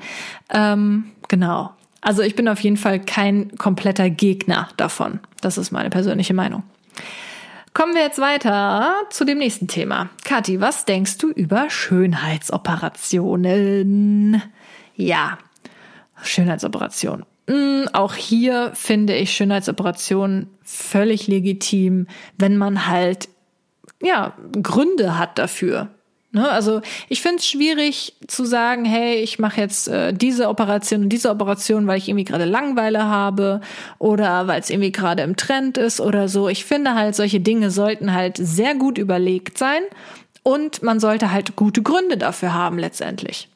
[0.53, 1.71] Ähm, genau.
[2.01, 5.21] Also ich bin auf jeden Fall kein kompletter Gegner davon.
[5.41, 6.65] Das ist meine persönliche Meinung.
[7.73, 10.11] Kommen wir jetzt weiter zu dem nächsten Thema.
[10.25, 14.43] Kathi, was denkst du über Schönheitsoperationen?
[14.97, 15.39] Ja,
[16.23, 17.25] Schönheitsoperation.
[17.49, 23.29] Hm, auch hier finde ich Schönheitsoperationen völlig legitim, wenn man halt
[24.03, 25.91] ja Gründe hat dafür.
[26.33, 26.49] Ne?
[26.49, 31.09] Also ich finde es schwierig zu sagen, hey, ich mache jetzt äh, diese Operation und
[31.09, 33.61] diese Operation, weil ich irgendwie gerade Langweile habe
[33.99, 36.49] oder weil es irgendwie gerade im Trend ist oder so.
[36.49, 39.83] Ich finde halt, solche Dinge sollten halt sehr gut überlegt sein
[40.45, 43.49] und man sollte halt gute Gründe dafür haben letztendlich.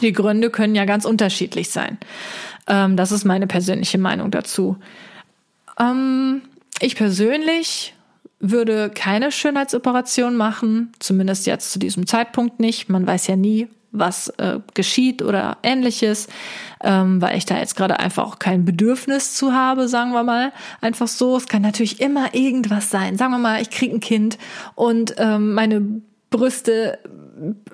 [0.00, 1.98] Die Gründe können ja ganz unterschiedlich sein.
[2.68, 4.76] Ähm, das ist meine persönliche Meinung dazu.
[5.80, 6.42] Ähm,
[6.80, 7.94] ich persönlich
[8.42, 12.88] würde keine Schönheitsoperation machen, zumindest jetzt zu diesem Zeitpunkt nicht.
[12.88, 16.26] Man weiß ja nie, was äh, geschieht oder ähnliches,
[16.82, 20.52] ähm, weil ich da jetzt gerade einfach auch kein Bedürfnis zu habe, sagen wir mal.
[20.80, 21.36] Einfach so.
[21.36, 23.16] Es kann natürlich immer irgendwas sein.
[23.16, 24.38] Sagen wir mal, ich kriege ein Kind
[24.74, 26.98] und ähm, meine Brüste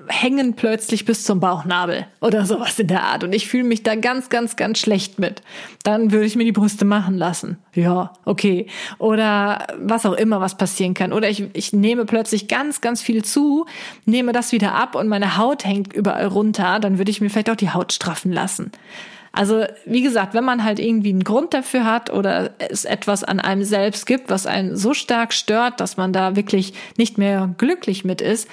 [0.07, 3.25] hängen plötzlich bis zum Bauchnabel oder sowas in der Art.
[3.25, 5.42] Und ich fühle mich da ganz, ganz, ganz schlecht mit.
[5.83, 7.59] Dann würde ich mir die Brüste machen lassen.
[7.75, 8.66] Ja, okay.
[8.99, 11.12] Oder was auch immer, was passieren kann.
[11.12, 13.66] Oder ich, ich nehme plötzlich ganz, ganz viel zu,
[14.05, 16.79] nehme das wieder ab und meine Haut hängt überall runter.
[16.81, 18.73] Dann würde ich mir vielleicht auch die Haut straffen lassen.
[19.38, 23.38] Also, wie gesagt, wenn man halt irgendwie einen Grund dafür hat oder es etwas an
[23.38, 28.05] einem selbst gibt, was einen so stark stört, dass man da wirklich nicht mehr glücklich
[28.05, 28.48] mit ist,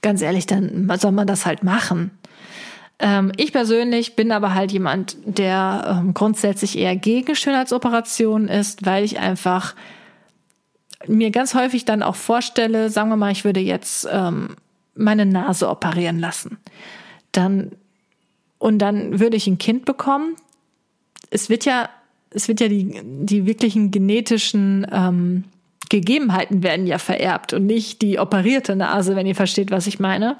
[0.00, 2.12] ganz ehrlich, dann soll man das halt machen.
[2.98, 9.04] Ähm, ich persönlich bin aber halt jemand, der ähm, grundsätzlich eher gegen Schönheitsoperationen ist, weil
[9.04, 9.74] ich einfach
[11.06, 14.56] mir ganz häufig dann auch vorstelle, sagen wir mal, ich würde jetzt ähm,
[14.94, 16.56] meine Nase operieren lassen,
[17.32, 17.72] dann
[18.58, 20.36] und dann würde ich ein Kind bekommen.
[21.30, 21.88] Es wird ja,
[22.30, 25.44] es wird ja die die wirklichen genetischen ähm,
[25.88, 30.36] Gegebenheiten werden ja vererbt und nicht die operierte Nase, wenn ihr versteht, was ich meine.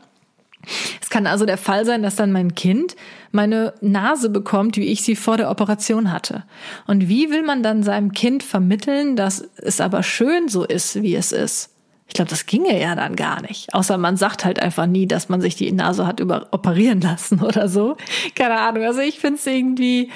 [1.01, 2.97] Es kann also der Fall sein, dass dann mein Kind
[3.31, 6.45] meine Nase bekommt, wie ich sie vor der Operation hatte.
[6.87, 11.15] Und wie will man dann seinem Kind vermitteln, dass es aber schön so ist, wie
[11.15, 11.71] es ist?
[12.09, 13.75] Ich glaube, das ginge ja dann gar nicht.
[13.75, 17.41] Außer man sagt halt einfach nie, dass man sich die Nase hat über operieren lassen
[17.43, 17.97] oder so.
[18.35, 18.85] Keine Ahnung.
[18.85, 20.11] Also ich finde es irgendwie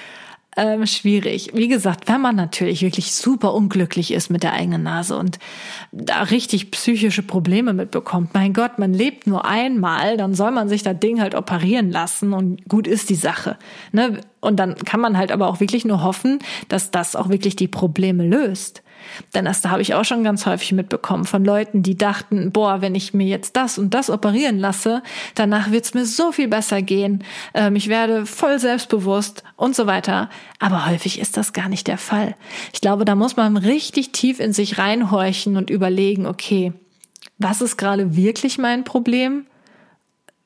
[0.56, 1.50] ähm, schwierig.
[1.54, 5.38] Wie gesagt, wenn man natürlich wirklich super unglücklich ist mit der eigenen Nase und
[5.92, 10.82] da richtig psychische Probleme mitbekommt, mein Gott, man lebt nur einmal, dann soll man sich
[10.82, 13.58] das Ding halt operieren lassen und gut ist die Sache.
[13.92, 14.20] Ne?
[14.40, 17.68] Und dann kann man halt aber auch wirklich nur hoffen, dass das auch wirklich die
[17.68, 18.82] Probleme löst.
[19.34, 22.80] Denn das da habe ich auch schon ganz häufig mitbekommen von Leuten, die dachten, boah,
[22.80, 25.02] wenn ich mir jetzt das und das operieren lasse,
[25.34, 29.86] danach wird es mir so viel besser gehen, ähm, ich werde voll selbstbewusst und so
[29.86, 30.30] weiter.
[30.58, 32.36] Aber häufig ist das gar nicht der Fall.
[32.72, 36.72] Ich glaube, da muss man richtig tief in sich reinhorchen und überlegen, okay,
[37.38, 39.46] was ist gerade wirklich mein Problem?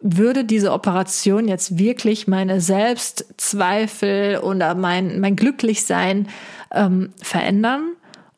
[0.05, 6.29] würde diese Operation jetzt wirklich meine Selbstzweifel oder mein, mein Glücklichsein
[6.71, 7.93] ähm, verändern?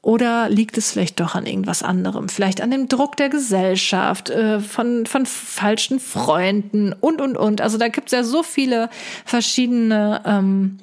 [0.06, 2.28] Oder liegt es vielleicht doch an irgendwas anderem?
[2.28, 7.60] Vielleicht an dem Druck der Gesellschaft, äh, von, von falschen Freunden und, und, und.
[7.60, 8.88] Also da gibt es ja so viele
[9.24, 10.78] verschiedene, ähm,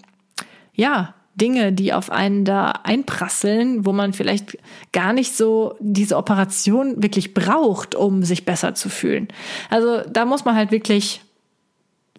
[0.74, 4.58] ja, Dinge, die auf einen da einprasseln, wo man vielleicht
[4.92, 9.30] gar nicht so diese Operation wirklich braucht, um sich besser zu fühlen.
[9.70, 11.22] Also da muss man halt wirklich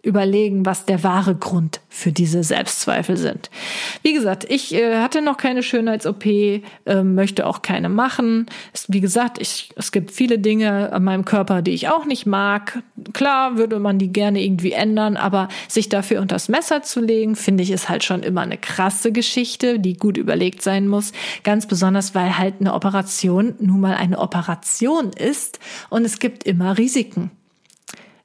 [0.04, 3.50] überlegen, was der wahre Grund für diese Selbstzweifel sind.
[4.02, 6.62] Wie gesagt, ich äh, hatte noch keine Schönheits-OP, äh,
[7.02, 8.46] möchte auch keine machen.
[8.72, 12.26] Es, wie gesagt, ich, es gibt viele Dinge an meinem Körper, die ich auch nicht
[12.26, 12.82] mag.
[13.12, 17.62] Klar würde man die gerne irgendwie ändern, aber sich dafür unters Messer zu legen, finde
[17.62, 21.12] ich, ist halt schon immer eine krasse Geschichte, die gut überlegt sein muss.
[21.42, 26.76] Ganz besonders, weil halt eine Operation nun mal eine Operation ist und es gibt immer
[26.76, 27.30] Risiken.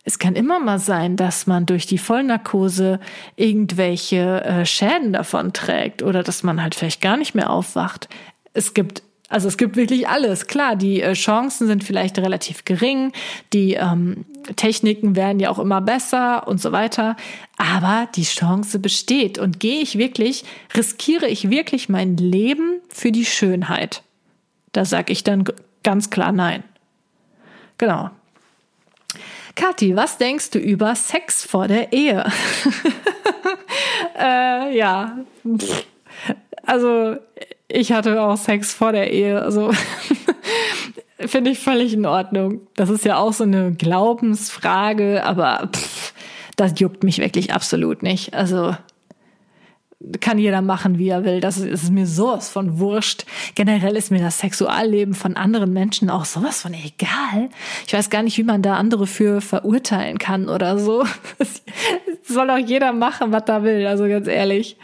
[0.10, 3.00] Es kann immer mal sein, dass man durch die Vollnarkose
[3.36, 8.10] irgendwelche äh, Schäden davon trägt oder dass man halt vielleicht gar nicht mehr aufwacht.
[8.54, 10.48] Es gibt also es gibt wirklich alles.
[10.48, 13.12] Klar, die äh, Chancen sind vielleicht relativ gering,
[13.54, 17.16] die ähm, Techniken werden ja auch immer besser und so weiter.
[17.58, 19.38] Aber die Chance besteht.
[19.38, 20.44] Und gehe ich wirklich,
[20.76, 24.02] riskiere ich wirklich mein Leben für die Schönheit?
[24.72, 25.46] Da sage ich dann
[25.84, 26.64] ganz klar nein.
[27.78, 28.10] Genau.
[29.60, 32.24] Kathi, was denkst du über Sex vor der Ehe?
[34.18, 35.18] äh, ja,
[36.66, 37.18] also
[37.68, 39.72] ich hatte auch Sex vor der Ehe, also
[41.20, 42.62] finde ich völlig in Ordnung.
[42.78, 46.14] Das ist ja auch so eine Glaubensfrage, aber pff,
[46.56, 48.34] das juckt mich wirklich absolut nicht.
[48.34, 48.78] Also
[50.22, 51.42] kann jeder machen, wie er will.
[51.42, 53.26] Das ist mir sowas von wurscht.
[53.56, 57.50] Generell ist mir das Sexualleben von anderen Menschen auch sowas von egal.
[57.86, 61.06] Ich weiß gar nicht, wie man da andere für verurteilen kann oder so.
[61.38, 64.78] Das soll auch jeder machen, was er will, also ganz ehrlich.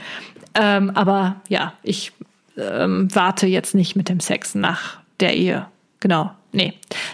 [0.55, 2.11] Ähm, aber ja, ich
[2.57, 5.67] ähm, warte jetzt nicht mit dem Sex nach der Ehe.
[5.99, 6.31] Genau.
[6.51, 6.73] Nee,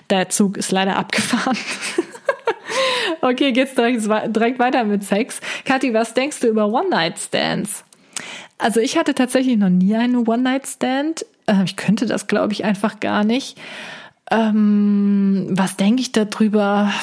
[0.09, 1.57] der Zug ist leider abgefahren.
[3.21, 5.41] okay, geht's direkt, direkt weiter mit Sex.
[5.65, 7.83] Kathi, was denkst du über One-Night-Stands?
[8.61, 11.25] Also ich hatte tatsächlich noch nie einen One-Night-Stand.
[11.47, 13.59] Äh, ich könnte das, glaube ich, einfach gar nicht.
[14.29, 16.93] Ähm, was denke ich darüber?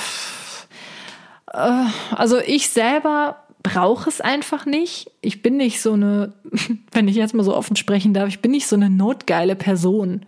[1.52, 5.10] Äh, also ich selber brauche es einfach nicht.
[5.20, 6.32] Ich bin nicht so eine,
[6.92, 10.26] wenn ich jetzt mal so offen sprechen darf, ich bin nicht so eine notgeile Person,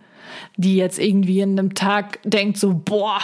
[0.57, 3.21] die jetzt irgendwie in einem Tag denkt so, boah,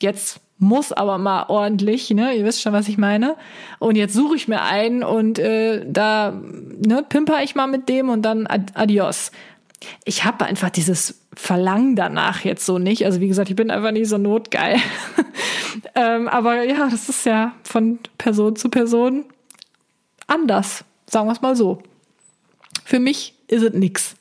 [0.00, 2.34] jetzt muss aber mal ordentlich, ne?
[2.34, 3.36] Ihr wisst schon, was ich meine.
[3.78, 8.10] Und jetzt suche ich mir einen und äh, da ne, pimper ich mal mit dem
[8.10, 9.32] und dann adios.
[10.04, 13.06] Ich habe einfach dieses Verlangen danach jetzt so nicht.
[13.06, 14.76] Also wie gesagt, ich bin einfach nicht so notgeil.
[15.94, 19.24] ähm, aber ja, das ist ja von Person zu Person
[20.26, 20.84] anders.
[21.06, 21.82] Sagen wir es mal so.
[22.84, 24.14] Für mich ist es nix.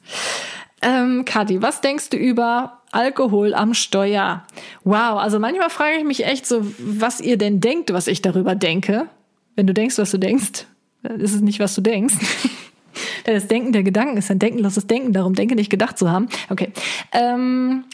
[0.81, 4.43] Ähm, Kathi, was denkst du über Alkohol am Steuer.
[4.83, 8.55] Wow, also manchmal frage ich mich echt so, was ihr denn denkt, was ich darüber
[8.55, 9.07] denke.
[9.55, 10.65] Wenn du denkst, was du denkst,
[11.03, 12.15] ist es nicht, was du denkst.
[13.25, 16.27] Denn das Denken der Gedanken ist ein denkenloses Denken, darum denke nicht gedacht zu haben.
[16.49, 16.71] Okay.
[17.11, 17.85] Ähm,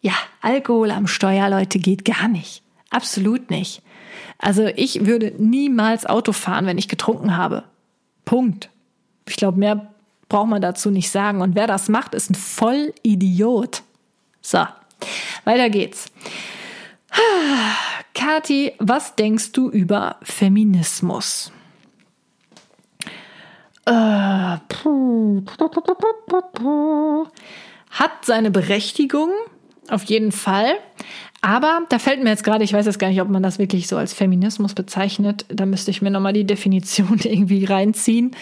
[0.00, 2.62] ja, Alkohol am Steuer, Leute, geht gar nicht.
[2.90, 3.82] Absolut nicht.
[4.38, 7.64] Also ich würde niemals Auto fahren, wenn ich getrunken habe.
[8.24, 8.70] Punkt.
[9.28, 9.92] Ich glaube, mehr
[10.28, 11.40] braucht man dazu nicht sagen.
[11.40, 13.82] Und wer das macht, ist ein Vollidiot.
[14.40, 14.66] So,
[15.44, 16.06] weiter geht's.
[18.14, 21.52] Kati, was denkst du über Feminismus?
[23.86, 23.92] Äh,
[27.90, 29.30] Hat seine Berechtigung,
[29.88, 30.78] auf jeden Fall.
[31.40, 33.86] Aber da fällt mir jetzt gerade, ich weiß jetzt gar nicht, ob man das wirklich
[33.86, 35.44] so als Feminismus bezeichnet.
[35.48, 38.32] Da müsste ich mir nochmal die Definition irgendwie reinziehen.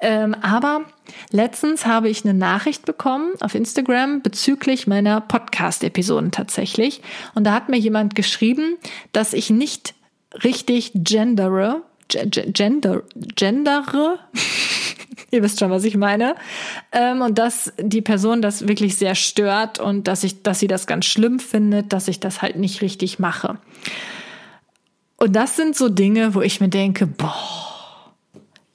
[0.00, 0.82] Ähm, aber
[1.30, 7.02] letztens habe ich eine Nachricht bekommen auf Instagram bezüglich meiner Podcast-Episoden tatsächlich.
[7.34, 8.76] Und da hat mir jemand geschrieben,
[9.12, 9.94] dass ich nicht
[10.44, 13.02] richtig gendere, gender,
[13.34, 14.18] gendere,
[15.30, 16.36] Ihr wisst schon, was ich meine.
[16.92, 20.86] Ähm, und dass die Person das wirklich sehr stört und dass ich, dass sie das
[20.86, 23.58] ganz schlimm findet, dass ich das halt nicht richtig mache.
[25.16, 27.34] Und das sind so Dinge, wo ich mir denke, boah,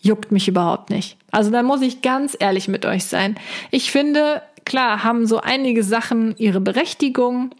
[0.01, 1.17] juckt mich überhaupt nicht.
[1.31, 3.37] Also da muss ich ganz ehrlich mit euch sein.
[3.71, 7.51] Ich finde, klar, haben so einige Sachen ihre Berechtigung,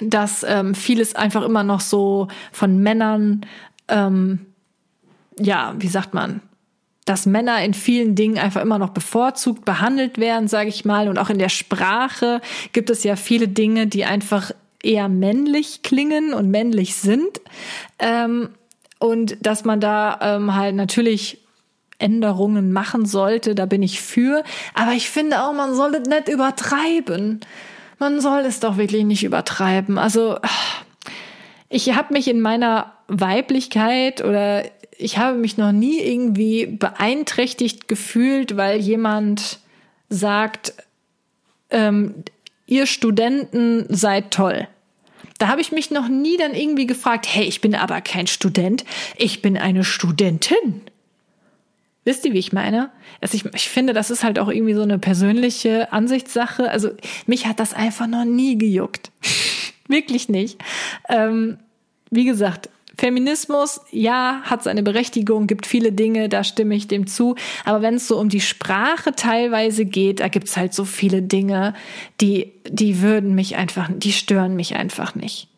[0.00, 3.44] dass ähm, vieles einfach immer noch so von Männern,
[3.88, 4.46] ähm,
[5.38, 6.40] ja, wie sagt man,
[7.04, 11.08] dass Männer in vielen Dingen einfach immer noch bevorzugt behandelt werden, sage ich mal.
[11.08, 12.40] Und auch in der Sprache
[12.72, 14.52] gibt es ja viele Dinge, die einfach
[14.82, 17.40] eher männlich klingen und männlich sind.
[17.98, 18.50] Ähm,
[18.98, 21.38] und dass man da ähm, halt natürlich
[21.98, 24.44] Änderungen machen sollte, da bin ich für.
[24.74, 27.40] Aber ich finde auch, man soll es nicht übertreiben.
[27.98, 29.98] Man soll es doch wirklich nicht übertreiben.
[29.98, 30.38] Also
[31.68, 34.64] ich habe mich in meiner Weiblichkeit oder
[35.02, 39.58] ich habe mich noch nie irgendwie beeinträchtigt gefühlt, weil jemand
[40.08, 40.74] sagt,
[41.70, 42.14] ähm,
[42.66, 44.68] ihr Studenten seid toll.
[45.38, 48.84] Da habe ich mich noch nie dann irgendwie gefragt, hey, ich bin aber kein Student,
[49.16, 50.82] ich bin eine Studentin.
[52.04, 52.90] Wisst ihr, wie ich meine?
[53.20, 56.70] Also ich, ich finde, das ist halt auch irgendwie so eine persönliche Ansichtssache.
[56.70, 56.90] Also
[57.26, 59.10] mich hat das einfach noch nie gejuckt.
[59.88, 60.58] Wirklich nicht.
[61.08, 61.58] Ähm,
[62.10, 62.68] wie gesagt,
[62.98, 67.36] Feminismus, ja, hat seine Berechtigung, gibt viele Dinge, da stimme ich dem zu.
[67.64, 71.74] Aber wenn es so um die Sprache teilweise geht, da gibt's halt so viele Dinge,
[72.20, 75.48] die, die würden mich einfach, die stören mich einfach nicht.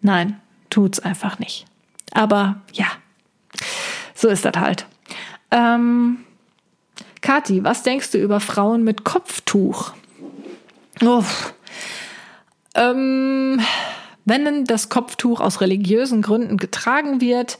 [0.00, 1.66] Nein, tut's einfach nicht.
[2.12, 2.86] Aber ja,
[4.14, 4.86] so ist das halt.
[5.50, 6.18] Ähm,
[7.20, 9.92] Kathi, was denkst du über Frauen mit Kopftuch?
[11.02, 11.54] Uff.
[12.74, 13.60] Ähm,
[14.24, 17.58] wenn das Kopftuch aus religiösen Gründen getragen wird,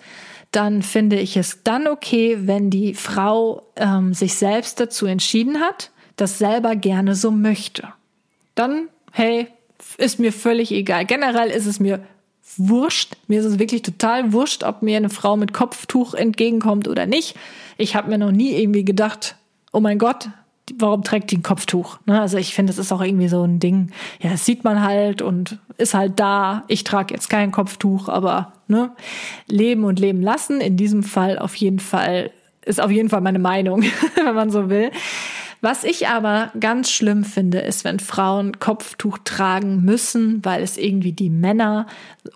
[0.52, 5.90] dann finde ich es dann okay, wenn die Frau ähm, sich selbst dazu entschieden hat,
[6.16, 7.88] das selber gerne so möchte.
[8.54, 9.46] Dann, hey,
[9.96, 11.06] ist mir völlig egal.
[11.06, 12.02] Generell ist es mir
[12.56, 13.16] wurscht.
[13.28, 17.36] Mir ist es wirklich total wurscht, ob mir eine Frau mit Kopftuch entgegenkommt oder nicht.
[17.78, 19.36] Ich habe mir noch nie irgendwie gedacht,
[19.72, 20.28] oh mein Gott,
[20.78, 21.98] warum trägt die ein Kopftuch?
[22.06, 22.20] Ne?
[22.20, 23.90] Also ich finde, es ist auch irgendwie so ein Ding.
[24.20, 26.64] Ja, das sieht man halt und ist halt da.
[26.68, 28.90] Ich trage jetzt kein Kopftuch, aber ne,
[29.46, 30.60] leben und leben lassen.
[30.60, 32.30] In diesem Fall auf jeden Fall
[32.64, 33.82] ist auf jeden Fall meine Meinung,
[34.14, 34.90] wenn man so will.
[35.62, 41.12] Was ich aber ganz schlimm finde, ist, wenn Frauen Kopftuch tragen müssen, weil es irgendwie
[41.12, 41.86] die Männer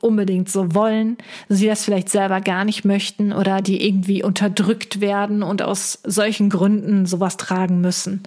[0.02, 1.16] unbedingt so wollen,
[1.48, 6.50] sie das vielleicht selber gar nicht möchten oder die irgendwie unterdrückt werden und aus solchen
[6.50, 8.24] Gründen sowas tragen müssen.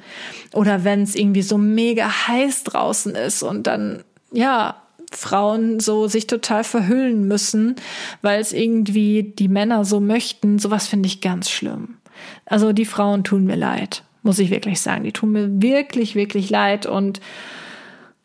[0.53, 4.77] Oder wenn es irgendwie so mega heiß draußen ist und dann, ja,
[5.11, 7.75] Frauen so sich total verhüllen müssen,
[8.23, 11.97] weil es irgendwie die Männer so möchten, sowas finde ich ganz schlimm.
[12.45, 15.03] Also die Frauen tun mir leid muss ich wirklich sagen.
[15.03, 17.19] Die tun mir wirklich, wirklich leid und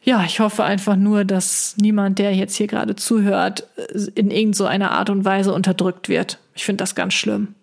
[0.05, 3.68] ja, ich hoffe einfach nur, dass niemand, der jetzt hier gerade zuhört,
[4.16, 6.38] in irgendeiner so Art und Weise unterdrückt wird.
[6.55, 7.55] Ich finde das ganz schlimm.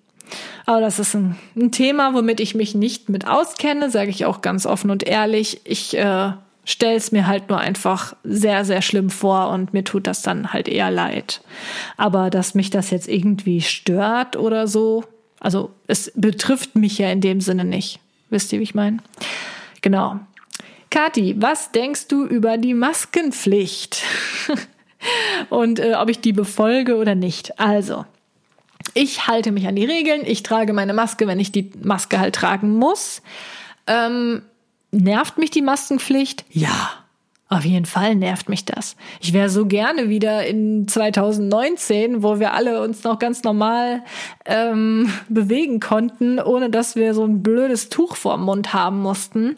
[0.66, 4.42] Aber das ist ein, ein, Thema, womit ich mich nicht mit auskenne, sage ich auch
[4.42, 5.62] ganz offen und ehrlich.
[5.66, 6.32] Ich äh,
[6.64, 10.54] stelle es mir halt nur einfach sehr, sehr schlimm vor und mir tut das dann
[10.54, 11.42] halt eher leid.
[11.98, 15.04] Aber dass mich das jetzt irgendwie stört oder so,
[15.40, 18.00] also es betrifft mich ja in dem Sinne nicht.
[18.30, 18.98] Wisst ihr, wie ich meine?
[19.82, 20.20] Genau.
[20.90, 24.04] Kathi, was denkst du über die Maskenpflicht?
[25.50, 27.60] Und äh, ob ich die befolge oder nicht.
[27.60, 28.06] Also,
[28.94, 30.24] ich halte mich an die Regeln.
[30.26, 33.22] Ich trage meine Maske, wenn ich die Maske halt tragen muss.
[33.88, 34.42] Ähm,
[34.92, 36.46] nervt mich die Maskenpflicht?
[36.50, 36.99] Ja.
[37.52, 38.96] Auf jeden Fall nervt mich das.
[39.20, 44.04] Ich wäre so gerne wieder in 2019, wo wir alle uns noch ganz normal
[44.46, 49.58] ähm, bewegen konnten, ohne dass wir so ein blödes Tuch vorm Mund haben mussten.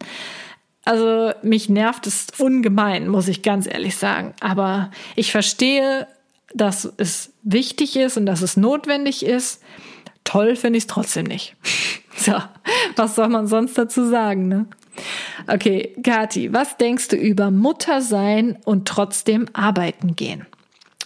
[0.86, 4.34] Also mich nervt es ungemein, muss ich ganz ehrlich sagen.
[4.40, 6.08] Aber ich verstehe,
[6.54, 9.62] dass es wichtig ist und dass es notwendig ist.
[10.24, 11.58] Toll finde ich es trotzdem nicht.
[12.16, 12.34] so,
[12.96, 14.66] was soll man sonst dazu sagen, ne?
[15.48, 20.46] Okay, Kathi, was denkst du über Mutter sein und trotzdem arbeiten gehen?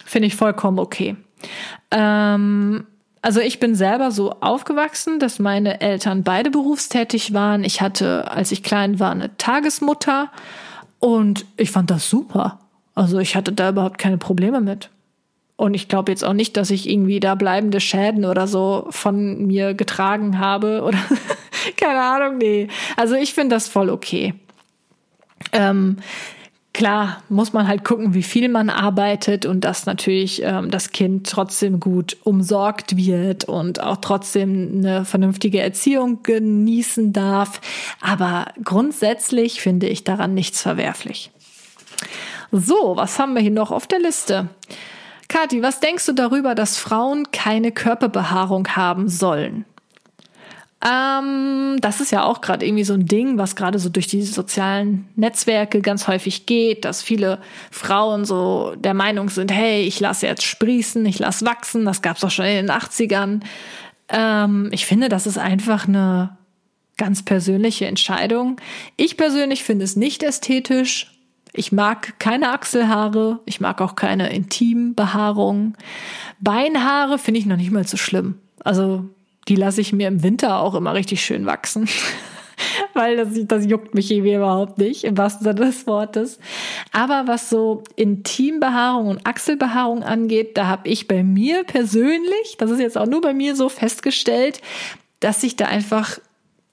[0.04, 1.16] Finde ich vollkommen okay.
[1.90, 2.86] Ähm,
[3.22, 7.64] also ich bin selber so aufgewachsen, dass meine Eltern beide berufstätig waren.
[7.64, 10.30] Ich hatte, als ich klein war, eine Tagesmutter
[11.00, 12.60] und ich fand das super.
[12.94, 14.90] Also ich hatte da überhaupt keine Probleme mit.
[15.56, 19.46] Und ich glaube jetzt auch nicht, dass ich irgendwie da bleibende Schäden oder so von
[19.46, 20.98] mir getragen habe oder
[21.76, 22.68] keine Ahnung, nee.
[22.96, 24.34] Also ich finde das voll okay.
[25.52, 25.98] Ähm,
[26.72, 31.28] klar muss man halt gucken, wie viel man arbeitet und dass natürlich ähm, das Kind
[31.28, 37.60] trotzdem gut umsorgt wird und auch trotzdem eine vernünftige Erziehung genießen darf.
[38.00, 41.30] Aber grundsätzlich finde ich daran nichts verwerflich.
[42.52, 44.48] So, was haben wir hier noch auf der Liste?
[45.28, 49.64] Kathi, was denkst du darüber, dass Frauen keine Körperbehaarung haben sollen?
[50.86, 54.22] Ähm, das ist ja auch gerade irgendwie so ein Ding, was gerade so durch die
[54.22, 57.40] sozialen Netzwerke ganz häufig geht, dass viele
[57.72, 62.18] Frauen so der Meinung sind, hey, ich lasse jetzt sprießen, ich lasse wachsen, das gab
[62.18, 63.40] es auch schon in den 80ern.
[64.10, 66.36] Ähm, ich finde, das ist einfach eine
[66.96, 68.60] ganz persönliche Entscheidung.
[68.96, 71.12] Ich persönlich finde es nicht ästhetisch.
[71.52, 75.74] Ich mag keine Achselhaare, ich mag auch keine Intimbehaarung.
[76.38, 78.38] Beinhaare finde ich noch nicht mal so schlimm.
[78.62, 79.08] Also
[79.48, 81.88] die lasse ich mir im Winter auch immer richtig schön wachsen.
[82.94, 86.38] Weil das, das juckt mich irgendwie überhaupt nicht, im wahrsten Sinne des Wortes.
[86.90, 92.80] Aber was so Intimbehaarung und Achselbehaarung angeht, da habe ich bei mir persönlich, das ist
[92.80, 94.62] jetzt auch nur bei mir so festgestellt,
[95.20, 96.18] dass sich da einfach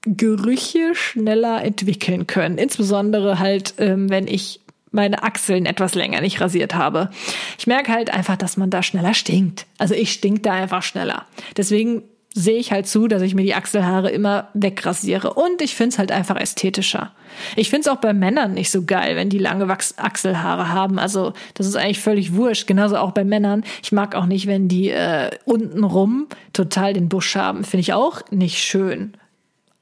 [0.06, 2.58] Gerüche schneller entwickeln können.
[2.58, 4.60] Insbesondere halt, ähm, wenn ich
[4.90, 7.10] meine Achseln etwas länger nicht rasiert habe.
[7.58, 9.66] Ich merke halt einfach, dass man da schneller stinkt.
[9.76, 11.26] Also ich stink da einfach schneller.
[11.56, 12.04] Deswegen
[12.36, 15.34] sehe ich halt zu, dass ich mir die Achselhaare immer wegrasiere.
[15.34, 17.12] Und ich finde es halt einfach ästhetischer.
[17.54, 20.98] Ich finde es auch bei Männern nicht so geil, wenn die lange Wachs Achselhaare haben.
[20.98, 22.66] Also das ist eigentlich völlig wurscht.
[22.66, 23.62] Genauso auch bei Männern.
[23.82, 27.62] Ich mag auch nicht, wenn die äh, untenrum total den Busch haben.
[27.62, 29.16] Finde ich auch nicht schön.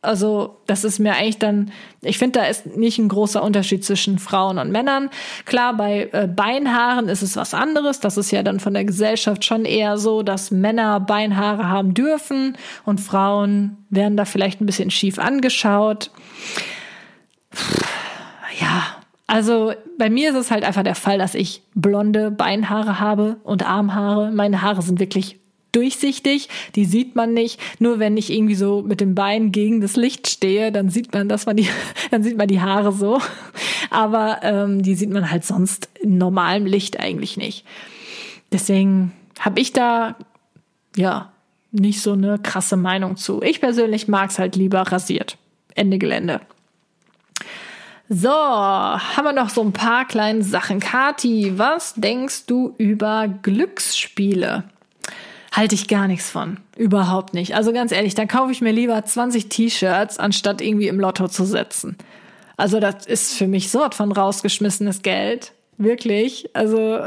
[0.02, 4.18] Also das ist mir eigentlich dann, ich finde, da ist nicht ein großer Unterschied zwischen
[4.18, 5.10] Frauen und Männern.
[5.44, 8.00] Klar, bei äh, Beinhaaren ist es was anderes.
[8.00, 12.56] Das ist ja dann von der Gesellschaft schon eher so, dass Männer Beinhaare haben dürfen
[12.84, 16.10] und Frauen werden da vielleicht ein bisschen schief angeschaut.
[18.60, 18.82] Ja,
[19.28, 23.64] also bei mir ist es halt einfach der Fall, dass ich blonde Beinhaare habe und
[23.64, 24.32] Armhaare.
[24.32, 25.38] Meine Haare sind wirklich
[25.72, 27.60] durchsichtig, die sieht man nicht.
[27.78, 31.28] Nur wenn ich irgendwie so mit dem Bein gegen das Licht stehe, dann sieht man,
[31.28, 31.68] dass man die,
[32.10, 33.20] dann sieht man die Haare so.
[33.90, 37.64] Aber ähm, die sieht man halt sonst in normalem Licht eigentlich nicht.
[38.52, 40.16] Deswegen habe ich da
[40.96, 41.32] ja
[41.72, 43.42] nicht so eine krasse Meinung zu.
[43.42, 45.38] Ich persönlich mag es halt lieber rasiert.
[45.74, 46.40] Ende Gelände.
[48.08, 50.80] So, haben wir noch so ein paar kleine Sachen.
[50.80, 54.64] Kati, was denkst du über Glücksspiele?
[55.52, 56.58] Halte ich gar nichts von.
[56.76, 57.54] Überhaupt nicht.
[57.54, 61.44] Also ganz ehrlich, dann kaufe ich mir lieber 20 T-Shirts, anstatt irgendwie im Lotto zu
[61.44, 61.96] setzen.
[62.56, 65.52] Also das ist für mich so von rausgeschmissenes Geld.
[65.78, 66.48] Wirklich.
[66.54, 67.00] Also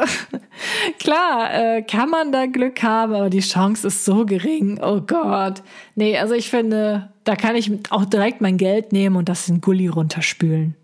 [0.99, 4.79] klar, äh, kann man da Glück haben, aber die Chance ist so gering.
[4.81, 5.63] Oh Gott.
[5.95, 9.61] Nee, also ich finde, da kann ich auch direkt mein Geld nehmen und das in
[9.61, 10.75] Gully runterspülen.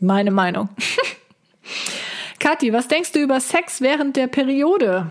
[0.00, 0.68] Meine Meinung.
[2.38, 5.10] Kathi, was denkst du über Sex während der Periode?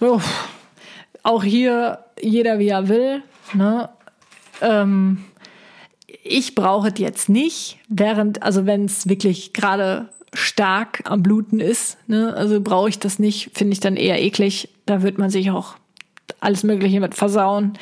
[0.00, 0.20] Oh,
[1.22, 3.22] auch hier jeder wie er will.
[3.54, 3.88] Ne?
[4.60, 5.24] Ähm,
[6.22, 11.98] ich brauche es jetzt nicht, während, also wenn es wirklich gerade stark am Bluten ist,
[12.08, 14.68] ne, also brauche ich das nicht, finde ich dann eher eklig.
[14.84, 15.76] Da wird man sich auch
[16.40, 17.74] alles Mögliche mit versauen.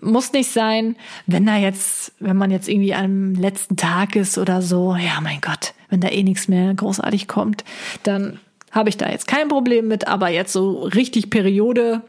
[0.00, 0.96] Muss nicht sein.
[1.26, 5.40] Wenn da jetzt, wenn man jetzt irgendwie am letzten Tag ist oder so, ja, mein
[5.40, 7.64] Gott, wenn da eh nichts mehr großartig kommt,
[8.02, 8.38] dann
[8.70, 12.02] habe ich da jetzt kein Problem mit, aber jetzt so richtig Periode,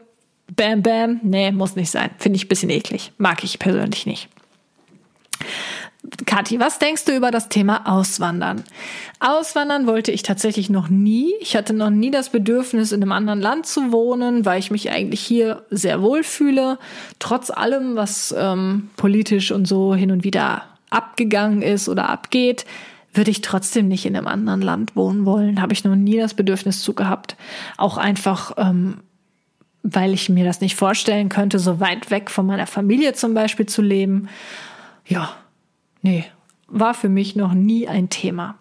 [0.54, 2.10] bam, bam, nee, muss nicht sein.
[2.18, 3.12] Finde ich ein bisschen eklig.
[3.18, 4.28] Mag ich persönlich nicht.
[6.26, 8.64] Kathi, was denkst du über das Thema Auswandern?
[9.20, 11.32] Auswandern wollte ich tatsächlich noch nie.
[11.40, 14.90] Ich hatte noch nie das Bedürfnis, in einem anderen Land zu wohnen, weil ich mich
[14.90, 16.78] eigentlich hier sehr wohl fühle.
[17.20, 22.66] Trotz allem, was ähm, politisch und so hin und wieder abgegangen ist oder abgeht,
[23.12, 25.60] würde ich trotzdem nicht in einem anderen Land wohnen wollen.
[25.60, 27.36] Habe ich noch nie das Bedürfnis zu gehabt.
[27.76, 28.98] Auch einfach, ähm,
[29.82, 33.66] weil ich mir das nicht vorstellen könnte, so weit weg von meiner Familie zum Beispiel
[33.66, 34.28] zu leben.
[35.06, 35.30] Ja,
[36.00, 36.24] nee,
[36.68, 38.56] war für mich noch nie ein Thema.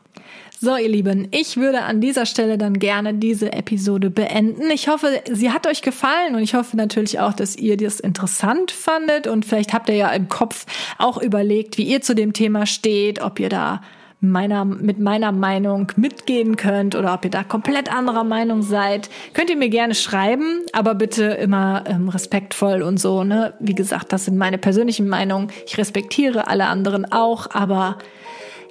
[0.64, 4.70] So, ihr Lieben, ich würde an dieser Stelle dann gerne diese Episode beenden.
[4.70, 8.70] Ich hoffe, sie hat euch gefallen und ich hoffe natürlich auch, dass ihr das interessant
[8.70, 10.68] fandet und vielleicht habt ihr ja im Kopf
[10.99, 13.82] auch überlegt, wie ihr zu dem Thema steht, ob ihr da
[14.22, 19.49] meiner, mit meiner Meinung mitgehen könnt oder ob ihr da komplett anderer Meinung seid, könnt
[19.49, 23.53] ihr mir gerne schreiben, aber bitte immer ähm, respektvoll und so, ne?
[23.59, 25.51] Wie gesagt, das sind meine persönlichen Meinungen.
[25.65, 27.97] Ich respektiere alle anderen auch, aber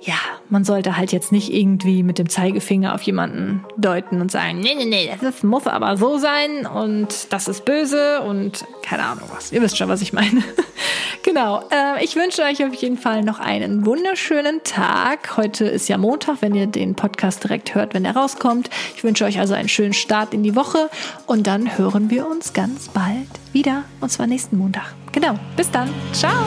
[0.03, 0.15] ja,
[0.49, 4.75] man sollte halt jetzt nicht irgendwie mit dem Zeigefinger auf jemanden deuten und sagen, nee,
[4.75, 9.53] nee, nee, das muss aber so sein und das ist böse und keine Ahnung was.
[9.53, 10.43] Ihr wisst schon, was ich meine.
[11.23, 11.63] genau.
[11.71, 15.37] Äh, ich wünsche euch auf jeden Fall noch einen wunderschönen Tag.
[15.37, 18.71] Heute ist ja Montag, wenn ihr den Podcast direkt hört, wenn er rauskommt.
[18.97, 20.89] Ich wünsche euch also einen schönen Start in die Woche
[21.27, 24.95] und dann hören wir uns ganz bald wieder und zwar nächsten Montag.
[25.13, 25.35] Genau.
[25.57, 25.91] Bis dann.
[26.13, 26.47] Ciao.